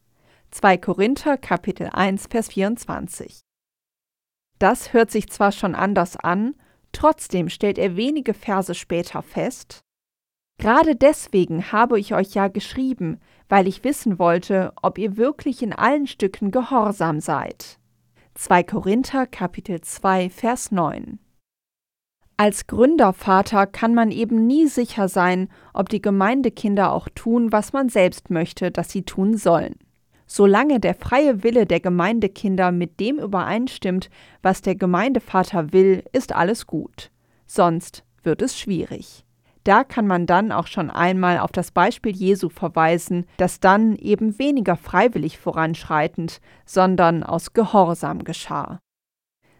2 0.52 0.76
Korinther 0.76 1.36
Kapitel 1.36 1.90
1 1.92 2.28
Vers 2.30 2.50
24. 2.50 3.40
Das 4.60 4.92
hört 4.92 5.10
sich 5.10 5.28
zwar 5.30 5.50
schon 5.50 5.74
anders 5.74 6.16
an, 6.16 6.54
trotzdem 6.92 7.48
stellt 7.48 7.76
er 7.76 7.96
wenige 7.96 8.34
Verse 8.34 8.74
später 8.76 9.22
fest, 9.22 9.80
Gerade 10.58 10.96
deswegen 10.96 11.70
habe 11.70 12.00
ich 12.00 12.14
euch 12.14 12.32
ja 12.32 12.48
geschrieben, 12.48 13.20
weil 13.48 13.68
ich 13.68 13.84
wissen 13.84 14.18
wollte, 14.18 14.72
ob 14.80 14.96
ihr 14.96 15.18
wirklich 15.18 15.62
in 15.62 15.74
allen 15.74 16.06
Stücken 16.06 16.50
gehorsam 16.50 17.20
seid. 17.20 17.78
2 18.36 18.62
Korinther 18.62 19.26
Kapitel 19.26 19.82
2 19.82 20.30
Vers 20.30 20.72
9 20.72 21.18
Als 22.38 22.66
Gründervater 22.66 23.66
kann 23.66 23.94
man 23.94 24.10
eben 24.10 24.46
nie 24.46 24.66
sicher 24.66 25.08
sein, 25.08 25.48
ob 25.72 25.88
die 25.88 26.02
Gemeindekinder 26.02 26.92
auch 26.92 27.08
tun, 27.14 27.50
was 27.50 27.72
man 27.72 27.88
selbst 27.88 28.28
möchte, 28.28 28.70
dass 28.70 28.90
sie 28.90 29.04
tun 29.04 29.38
sollen. 29.38 29.76
Solange 30.26 30.78
der 30.78 30.94
freie 30.94 31.42
Wille 31.42 31.64
der 31.64 31.80
Gemeindekinder 31.80 32.72
mit 32.72 33.00
dem 33.00 33.18
übereinstimmt, 33.18 34.10
was 34.42 34.60
der 34.60 34.74
Gemeindevater 34.74 35.72
will, 35.72 36.04
ist 36.12 36.34
alles 36.34 36.66
gut. 36.66 37.10
Sonst 37.46 38.04
wird 38.22 38.42
es 38.42 38.58
schwierig. 38.58 39.24
Da 39.64 39.82
kann 39.82 40.06
man 40.06 40.26
dann 40.26 40.52
auch 40.52 40.66
schon 40.66 40.90
einmal 40.90 41.38
auf 41.38 41.52
das 41.52 41.70
Beispiel 41.70 42.14
Jesu 42.14 42.50
verweisen, 42.50 43.24
das 43.38 43.60
dann 43.60 43.96
eben 43.96 44.38
weniger 44.38 44.76
freiwillig 44.76 45.38
voranschreitend, 45.38 46.40
sondern 46.66 47.22
aus 47.22 47.52
Gehorsam 47.52 48.24
geschah. 48.24 48.78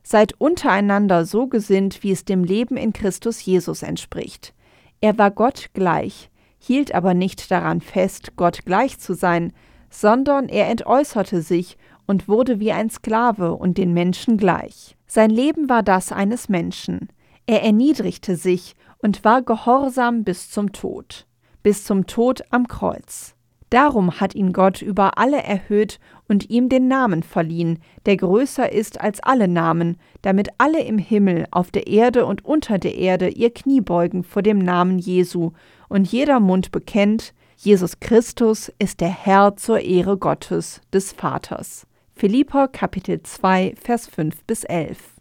Seid 0.09 0.35
untereinander 0.39 1.25
so 1.25 1.49
gesinnt, 1.49 2.05
wie 2.05 2.13
es 2.13 2.25
dem 2.25 2.45
Leben 2.45 2.77
in 2.77 2.93
Christus 2.93 3.45
Jesus 3.45 3.83
entspricht. 3.83 4.55
Er 5.01 5.19
war 5.19 5.33
Gott 5.33 5.71
gleich, 5.75 6.31
hielt 6.61 6.95
aber 6.95 7.13
nicht 7.13 7.51
daran 7.51 7.81
fest, 7.81 8.37
Gott 8.37 8.65
gleich 8.65 9.01
zu 9.01 9.15
sein, 9.15 9.53
sondern 9.91 10.49
er 10.49 10.69
entäußerte 10.69 11.43
sich 11.43 11.77
und 12.07 12.29
wurde 12.29 12.61
wie 12.61 12.71
ein 12.71 12.89
Sklave 12.89 13.55
und 13.55 13.79
den 13.79 13.95
Menschen 13.95 14.37
gleich. 14.37 14.97
Sein 15.09 15.31
Leben 15.31 15.69
war 15.69 15.83
das 15.83 16.13
eines 16.13 16.49
Menschen. 16.49 17.09
Er 17.47 17.65
erniedrigte 17.65 18.37
sich 18.37 18.77
und 18.99 19.25
war 19.25 19.43
gehorsam 19.43 20.23
bis 20.23 20.53
zum 20.53 20.71
Tod, 20.71 21.27
bis 21.65 21.83
zum 21.83 22.07
Tod 22.07 22.45
am 22.51 22.69
Kreuz. 22.69 23.35
Darum 23.71 24.21
hat 24.21 24.37
ihn 24.37 24.53
Gott 24.53 24.83
über 24.83 25.19
alle 25.19 25.43
erhöht 25.43 25.99
und 26.29 26.51
ihm 26.51 26.69
den 26.69 26.89
Namen 26.89 27.23
verliehen, 27.23 27.79
der 28.05 28.17
größer 28.17 28.73
ist 28.73 29.01
als 29.01 29.21
alle 29.21 29.49
Namen, 29.49 29.97
damit 30.23 30.49
alle 30.59 30.83
im 30.83 30.99
Himmel, 30.99 31.47
auf 31.51 31.71
der 31.71 31.87
Erde 31.87 32.27
und 32.27 32.45
unter 32.45 32.79
der 32.79 32.97
Erde 32.97 33.29
ihr 33.29 33.53
Knie 33.53 33.81
beugen 33.81 34.25
vor 34.25 34.43
dem 34.43 34.59
Namen 34.59 34.99
Jesu 34.99 35.53
und 35.89 36.11
jeder 36.11 36.41
Mund 36.41 36.73
bekennt, 36.73 37.35
Jesus 37.57 38.01
Christus 38.01 38.71
ist 38.79 39.01
der 39.01 39.09
Herr 39.09 39.57
zur 39.57 39.81
Ehre 39.81 40.19
Gottes, 40.19 40.83
des 40.93 41.13
Vaters. 41.13 41.87
Philipper 42.15 42.69
Kapitel 42.69 43.23
2, 43.23 43.75
Vers 43.81 44.07
5 44.09 44.45
bis 44.45 44.65
11. 44.65 45.17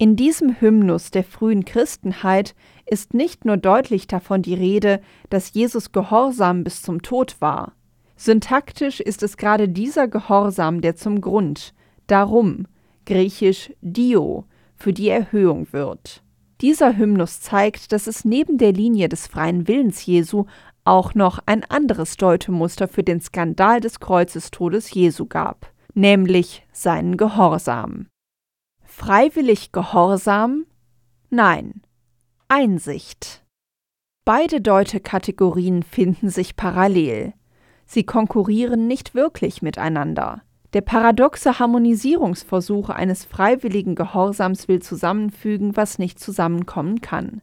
In 0.00 0.14
diesem 0.14 0.60
Hymnus 0.60 1.10
der 1.10 1.24
frühen 1.24 1.64
Christenheit 1.64 2.54
ist 2.86 3.14
nicht 3.14 3.44
nur 3.44 3.56
deutlich 3.56 4.06
davon 4.06 4.42
die 4.42 4.54
Rede, 4.54 5.00
dass 5.28 5.52
Jesus 5.52 5.90
gehorsam 5.90 6.62
bis 6.62 6.82
zum 6.82 7.02
Tod 7.02 7.40
war. 7.40 7.72
Syntaktisch 8.20 8.98
ist 8.98 9.22
es 9.22 9.36
gerade 9.36 9.68
dieser 9.68 10.08
Gehorsam, 10.08 10.80
der 10.80 10.96
zum 10.96 11.20
Grund, 11.20 11.72
darum, 12.08 12.66
griechisch 13.06 13.72
dio, 13.80 14.44
für 14.74 14.92
die 14.92 15.08
Erhöhung 15.08 15.68
wird. 15.70 16.24
Dieser 16.60 16.96
Hymnus 16.96 17.40
zeigt, 17.40 17.92
dass 17.92 18.08
es 18.08 18.24
neben 18.24 18.58
der 18.58 18.72
Linie 18.72 19.08
des 19.08 19.28
freien 19.28 19.68
Willens 19.68 20.04
Jesu 20.04 20.46
auch 20.82 21.14
noch 21.14 21.38
ein 21.46 21.62
anderes 21.64 22.16
Deutemuster 22.16 22.88
für 22.88 23.04
den 23.04 23.20
Skandal 23.20 23.80
des 23.80 24.00
Kreuzestodes 24.00 24.92
Jesu 24.92 25.26
gab, 25.26 25.72
nämlich 25.94 26.66
seinen 26.72 27.16
Gehorsam. 27.16 28.08
Freiwillig 28.82 29.70
Gehorsam? 29.70 30.66
Nein. 31.30 31.82
Einsicht. 32.48 33.44
Beide 34.24 34.60
Deutekategorien 34.60 35.84
finden 35.84 36.30
sich 36.30 36.56
parallel. 36.56 37.34
Sie 37.88 38.04
konkurrieren 38.04 38.86
nicht 38.86 39.14
wirklich 39.14 39.62
miteinander. 39.62 40.42
Der 40.74 40.82
paradoxe 40.82 41.58
Harmonisierungsversuch 41.58 42.90
eines 42.90 43.24
freiwilligen 43.24 43.94
Gehorsams 43.94 44.68
will 44.68 44.80
zusammenfügen, 44.82 45.74
was 45.74 45.98
nicht 45.98 46.20
zusammenkommen 46.20 47.00
kann. 47.00 47.40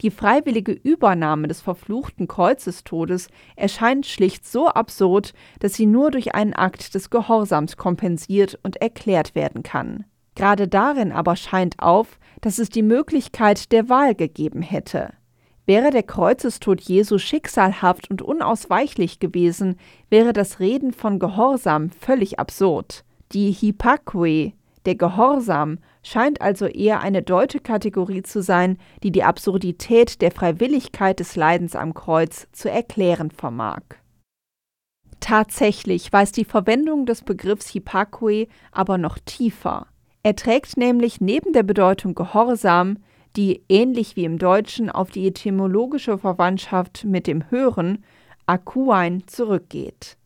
Die 0.00 0.10
freiwillige 0.10 0.72
Übernahme 0.72 1.48
des 1.48 1.60
verfluchten 1.60 2.26
Kreuzestodes 2.26 3.28
erscheint 3.56 4.06
schlicht 4.06 4.46
so 4.46 4.68
absurd, 4.68 5.34
dass 5.60 5.74
sie 5.74 5.86
nur 5.86 6.10
durch 6.10 6.34
einen 6.34 6.54
Akt 6.54 6.94
des 6.94 7.10
Gehorsams 7.10 7.76
kompensiert 7.76 8.58
und 8.62 8.76
erklärt 8.76 9.34
werden 9.34 9.62
kann. 9.62 10.04
Gerade 10.34 10.66
darin 10.66 11.12
aber 11.12 11.36
scheint 11.36 11.78
auf, 11.78 12.18
dass 12.40 12.58
es 12.58 12.70
die 12.70 12.82
Möglichkeit 12.82 13.70
der 13.70 13.90
Wahl 13.90 14.14
gegeben 14.14 14.62
hätte. 14.62 15.12
Wäre 15.66 15.90
der 15.90 16.02
Kreuzestod 16.02 16.82
Jesu 16.82 17.18
schicksalhaft 17.18 18.10
und 18.10 18.20
unausweichlich 18.20 19.18
gewesen, 19.18 19.76
wäre 20.10 20.34
das 20.34 20.60
Reden 20.60 20.92
von 20.92 21.18
Gehorsam 21.18 21.90
völlig 21.90 22.38
absurd. 22.38 23.04
Die 23.32 23.52
Hypakwe, 23.52 24.52
der 24.84 24.94
Gehorsam, 24.94 25.78
scheint 26.02 26.42
also 26.42 26.66
eher 26.66 27.00
eine 27.00 27.22
Deutekategorie 27.22 28.22
zu 28.22 28.42
sein, 28.42 28.76
die 29.02 29.10
die 29.10 29.24
Absurdität 29.24 30.20
der 30.20 30.30
Freiwilligkeit 30.30 31.18
des 31.18 31.34
Leidens 31.34 31.74
am 31.74 31.94
Kreuz 31.94 32.46
zu 32.52 32.70
erklären 32.70 33.30
vermag. 33.30 33.80
Tatsächlich 35.20 36.12
weist 36.12 36.36
die 36.36 36.44
Verwendung 36.44 37.06
des 37.06 37.22
Begriffs 37.22 37.72
Hypakwe 37.72 38.48
aber 38.70 38.98
noch 38.98 39.18
tiefer. 39.24 39.86
Er 40.22 40.36
trägt 40.36 40.76
nämlich 40.76 41.22
neben 41.22 41.54
der 41.54 41.62
Bedeutung 41.62 42.14
Gehorsam, 42.14 42.98
die 43.36 43.62
ähnlich 43.68 44.16
wie 44.16 44.24
im 44.24 44.38
Deutschen 44.38 44.90
auf 44.90 45.10
die 45.10 45.26
etymologische 45.26 46.18
Verwandtschaft 46.18 47.04
mit 47.04 47.26
dem 47.26 47.50
Hören, 47.50 48.04
Akuein 48.46 49.26
zurückgeht. 49.26 50.16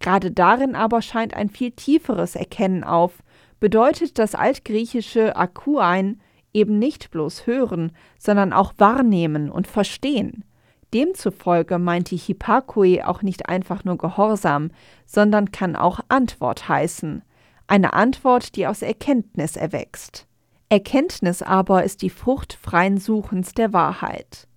Gerade 0.00 0.30
darin 0.30 0.74
aber 0.74 1.02
scheint 1.02 1.34
ein 1.34 1.48
viel 1.48 1.70
tieferes 1.70 2.36
Erkennen 2.36 2.84
auf, 2.84 3.22
bedeutet 3.60 4.18
das 4.18 4.34
altgriechische 4.34 5.36
Akuein 5.36 6.20
eben 6.52 6.78
nicht 6.78 7.10
bloß 7.10 7.46
hören, 7.46 7.92
sondern 8.18 8.52
auch 8.52 8.74
wahrnehmen 8.78 9.50
und 9.50 9.66
verstehen. 9.66 10.44
Demzufolge 10.92 11.78
meint 11.78 12.10
die 12.10 12.16
Hippakue 12.16 13.06
auch 13.08 13.22
nicht 13.22 13.48
einfach 13.48 13.84
nur 13.84 13.98
Gehorsam, 13.98 14.70
sondern 15.06 15.50
kann 15.50 15.76
auch 15.76 16.00
Antwort 16.08 16.68
heißen– 16.68 17.22
eine 17.66 17.94
Antwort, 17.94 18.56
die 18.56 18.66
aus 18.66 18.82
Erkenntnis 18.82 19.56
erwächst. 19.56 20.26
Erkenntnis 20.68 21.42
aber 21.42 21.84
ist 21.84 22.02
die 22.02 22.10
Frucht 22.10 22.58
freien 22.60 22.98
Suchens 22.98 23.52
der 23.52 23.72
Wahrheit. 23.72 24.48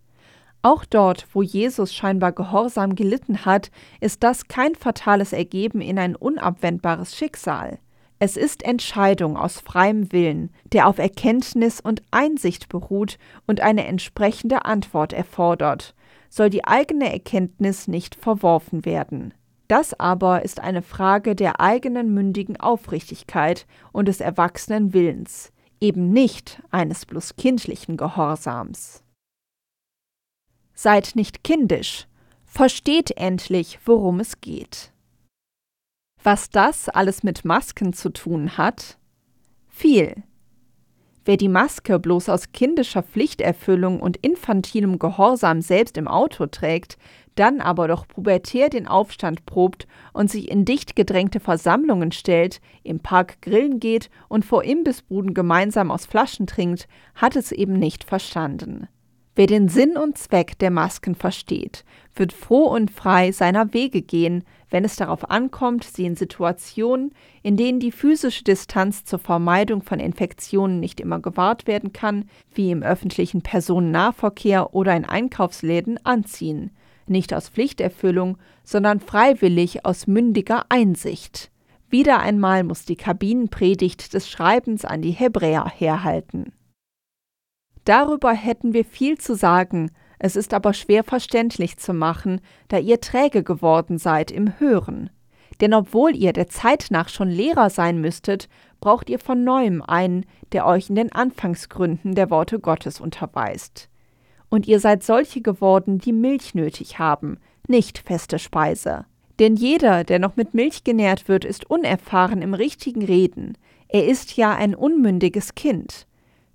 Auch 0.62 0.86
dort, 0.86 1.28
wo 1.34 1.42
Jesus 1.42 1.94
scheinbar 1.94 2.32
gehorsam 2.32 2.96
gelitten 2.96 3.46
hat, 3.46 3.72
ist 4.02 4.24
das 4.24 4.48
kein 4.48 4.76
fatales 4.76 5.32
Ergeben 5.32 5.82
in 5.82 6.00
ein 6.00 6.16
unabwendbares 6.16 7.16
Schicksal. 7.16 7.80
Es 8.20 8.36
ist 8.36 8.64
Entscheidung 8.64 9.38
aus 9.38 9.60
freiem 9.60 10.12
Willen, 10.12 10.50
der 10.74 10.88
auf 10.88 10.98
Erkenntnis 10.98 11.80
und 11.80 12.02
Einsicht 12.10 12.68
beruht 12.68 13.20
und 13.46 13.62
eine 13.62 13.86
entsprechende 13.86 14.66
Antwort 14.66 15.14
erfordert, 15.14 15.94
soll 16.30 16.50
die 16.50 16.66
eigene 16.66 17.14
Erkenntnis 17.14 17.88
nicht 17.88 18.16
verworfen 18.16 18.86
werden. 18.86 19.34
Das 19.68 20.00
aber 20.00 20.44
ist 20.44 20.60
eine 20.60 20.82
Frage 20.82 21.36
der 21.36 21.60
eigenen 21.60 22.14
mündigen 22.14 22.60
Aufrichtigkeit 22.60 23.68
und 23.92 24.08
des 24.08 24.20
erwachsenen 24.20 24.94
Willens, 24.94 25.52
eben 25.80 26.12
nicht 26.12 26.62
eines 26.72 27.06
bloß 27.06 27.36
kindlichen 27.36 27.98
Gehorsams. 27.98 29.04
Seid 30.74 31.16
nicht 31.16 31.44
kindisch, 31.44 32.08
versteht 32.46 33.12
endlich, 33.18 33.80
worum 33.86 34.20
es 34.20 34.42
geht. 34.42 34.92
Was 36.24 36.50
das 36.50 36.90
alles 36.90 37.24
mit 37.24 37.46
Masken 37.46 37.94
zu 37.94 38.10
tun 38.10 38.58
hat? 38.58 38.98
Viel. 39.68 40.24
Wer 41.26 41.38
die 41.38 41.50
Maske 41.50 42.00
bloß 42.00 42.30
aus 42.30 42.52
kindischer 42.52 43.04
Pflichterfüllung 43.04 44.00
und 44.00 44.18
infantilem 44.18 44.98
Gehorsam 44.98 45.62
selbst 45.62 45.98
im 45.98 46.08
Auto 46.08 46.46
trägt, 46.46 46.98
dann 47.40 47.62
aber 47.62 47.88
doch 47.88 48.08
pubertär 48.08 48.70
den 48.70 48.88
Aufstand 48.88 49.46
probt 49.46 49.88
und 50.14 50.30
sich 50.30 50.50
in 50.50 50.66
dicht 50.66 50.96
gedrängte 50.96 51.40
Versammlungen 51.40 52.12
stellt, 52.12 52.62
im 52.84 53.00
Park 53.00 53.42
grillen 53.42 53.80
geht 53.80 54.10
und 54.28 54.46
vor 54.46 54.64
Imbissbuden 54.64 55.34
gemeinsam 55.34 55.92
aus 55.92 56.06
Flaschen 56.06 56.48
trinkt, 56.48 56.88
hat 57.16 57.36
es 57.36 57.52
eben 57.52 57.74
nicht 57.74 58.04
verstanden. 58.04 58.88
Wer 59.38 59.46
den 59.46 59.70
Sinn 59.70 59.98
und 59.98 60.18
Zweck 60.18 60.58
der 60.58 60.72
Masken 60.72 61.14
versteht, 61.14 61.86
wird 62.16 62.34
froh 62.34 62.64
und 62.64 62.90
frei 62.90 63.32
seiner 63.32 63.72
Wege 63.72 64.02
gehen, 64.02 64.44
wenn 64.72 64.84
es 64.84 64.96
darauf 64.96 65.30
ankommt, 65.30 65.84
sie 65.84 66.06
in 66.06 66.16
Situationen, 66.16 67.14
in 67.44 67.56
denen 67.56 67.80
die 67.80 67.92
physische 67.92 68.44
Distanz 68.44 69.06
zur 69.06 69.20
Vermeidung 69.20 69.84
von 69.84 70.00
Infektionen 70.00 70.80
nicht 70.80 71.00
immer 71.00 71.20
gewahrt 71.20 71.68
werden 71.68 71.94
kann, 71.94 72.26
wie 72.56 72.72
im 72.72 72.82
öffentlichen 72.82 73.44
Personennahverkehr 73.44 74.74
oder 74.74 74.96
in 74.96 75.06
Einkaufsläden, 75.06 76.04
anziehen, 76.04 76.72
nicht 77.10 77.34
aus 77.34 77.50
Pflichterfüllung, 77.50 78.38
sondern 78.64 79.00
freiwillig 79.00 79.86
aus 79.86 80.08
mündiger 80.08 80.66
Einsicht. 80.70 81.52
Wieder 81.90 82.20
einmal 82.20 82.64
muss 82.64 82.86
die 82.86 82.96
Kabinenpredigt 82.96 84.14
des 84.14 84.30
Schreibens 84.30 84.84
an 84.84 85.02
die 85.02 85.12
Hebräer 85.12 85.72
herhalten. 85.74 86.54
Darüber 87.86 88.34
hätten 88.34 88.74
wir 88.74 88.84
viel 88.84 89.18
zu 89.18 89.36
sagen, 89.36 89.92
es 90.20 90.36
ist 90.36 90.54
aber 90.54 90.74
schwer 90.74 91.04
verständlich 91.04 91.78
zu 91.78 91.94
machen, 91.94 92.42
da 92.68 92.78
ihr 92.78 93.00
träge 93.00 93.44
geworden 93.44 93.98
seid 93.98 94.32
im 94.32 94.60
Hören. 94.60 95.10
Denn 95.62 95.74
obwohl 95.74 96.16
ihr 96.16 96.34
der 96.34 96.48
Zeit 96.48 96.88
nach 96.90 97.10
schon 97.10 97.30
Lehrer 97.30 97.70
sein 97.70 98.02
müsstet, 98.02 98.50
braucht 98.80 99.10
ihr 99.10 99.20
von 99.20 99.44
neuem 99.44 99.82
einen, 99.82 100.26
der 100.52 100.66
euch 100.66 100.90
in 100.90 100.96
den 100.96 101.12
Anfangsgründen 101.12 102.16
der 102.16 102.30
Worte 102.30 102.60
Gottes 102.60 103.00
unterweist. 103.00 103.90
Und 104.50 104.68
ihr 104.68 104.80
seid 104.80 105.04
solche 105.04 105.42
geworden, 105.42 105.98
die 105.98 106.14
Milch 106.14 106.56
nötig 106.56 107.00
haben, 107.00 107.40
nicht 107.68 108.00
feste 108.00 108.40
Speise. 108.40 109.06
Denn 109.40 109.56
jeder, 109.56 110.04
der 110.04 110.20
noch 110.20 110.36
mit 110.36 110.54
Milch 110.54 110.84
genährt 110.84 111.28
wird, 111.28 111.46
ist 111.46 111.70
unerfahren 111.70 112.42
im 112.42 112.54
richtigen 112.54 113.04
Reden. 113.04 113.58
Er 113.88 114.08
ist 114.08 114.36
ja 114.36 114.56
ein 114.56 114.74
unmündiges 114.74 115.56
Kind. 115.56 116.08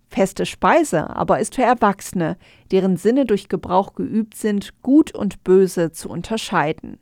Feste 0.08 0.44
Speise 0.44 1.08
aber 1.16 1.38
ist 1.40 1.54
für 1.54 1.62
Erwachsene, 1.62 2.36
deren 2.70 2.96
Sinne 2.96 3.24
durch 3.24 3.48
Gebrauch 3.48 3.94
geübt 3.94 4.36
sind, 4.36 4.82
gut 4.82 5.14
und 5.14 5.42
böse 5.42 5.92
zu 5.92 6.10
unterscheiden. 6.10 6.98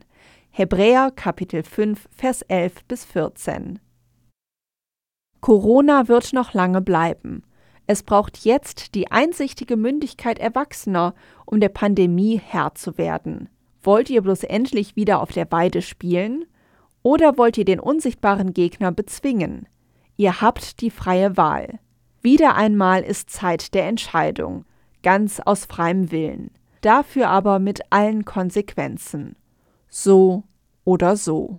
Hebräer 0.51 1.11
Kapitel 1.11 1.63
5 1.63 2.09
Vers 2.17 2.43
11 2.43 2.85
bis 2.87 3.05
14. 3.05 3.81
Corona 5.41 6.07
wird 6.07 6.33
noch 6.33 6.55
lange 6.55 6.83
bleiben. 6.83 7.43
Es 7.93 8.05
braucht 8.05 8.45
jetzt 8.45 8.95
die 8.95 9.11
einsichtige 9.11 9.77
Mündigkeit 9.77 10.39
Erwachsener, 10.39 11.13
um 11.45 11.59
der 11.59 11.71
Pandemie 11.71 12.39
Herr 12.41 12.73
zu 12.77 12.97
werden. 12.97 13.49
Wollt 13.83 14.09
ihr 14.11 14.23
bloß 14.23 14.45
endlich 14.45 14.95
wieder 14.95 15.21
auf 15.21 15.33
der 15.33 15.51
Weide 15.51 15.83
spielen? 15.83 16.45
Oder 17.03 17.37
wollt 17.37 17.59
ihr 17.59 17.65
den 17.65 17.81
unsichtbaren 17.81 18.55
Gegner 18.55 18.93
bezwingen? 18.93 19.67
Ihr 20.17 20.41
habt 20.41 20.81
die 20.83 20.91
freie 20.93 21.37
Wahl. 21.37 21.81
Wieder 22.23 22.55
einmal 22.55 23.03
ist 23.03 23.29
Zeit 23.29 23.75
der 23.75 23.89
Entscheidung, 23.89 24.67
ganz 25.03 25.41
aus 25.41 25.65
freiem 25.65 26.13
Willen, 26.13 26.53
dafür 26.83 27.29
aber 27.29 27.59
mit 27.59 27.81
allen 27.91 28.25
Konsequenzen. 28.25 29.35
So 29.89 30.45
oder 30.85 31.17
so. 31.17 31.59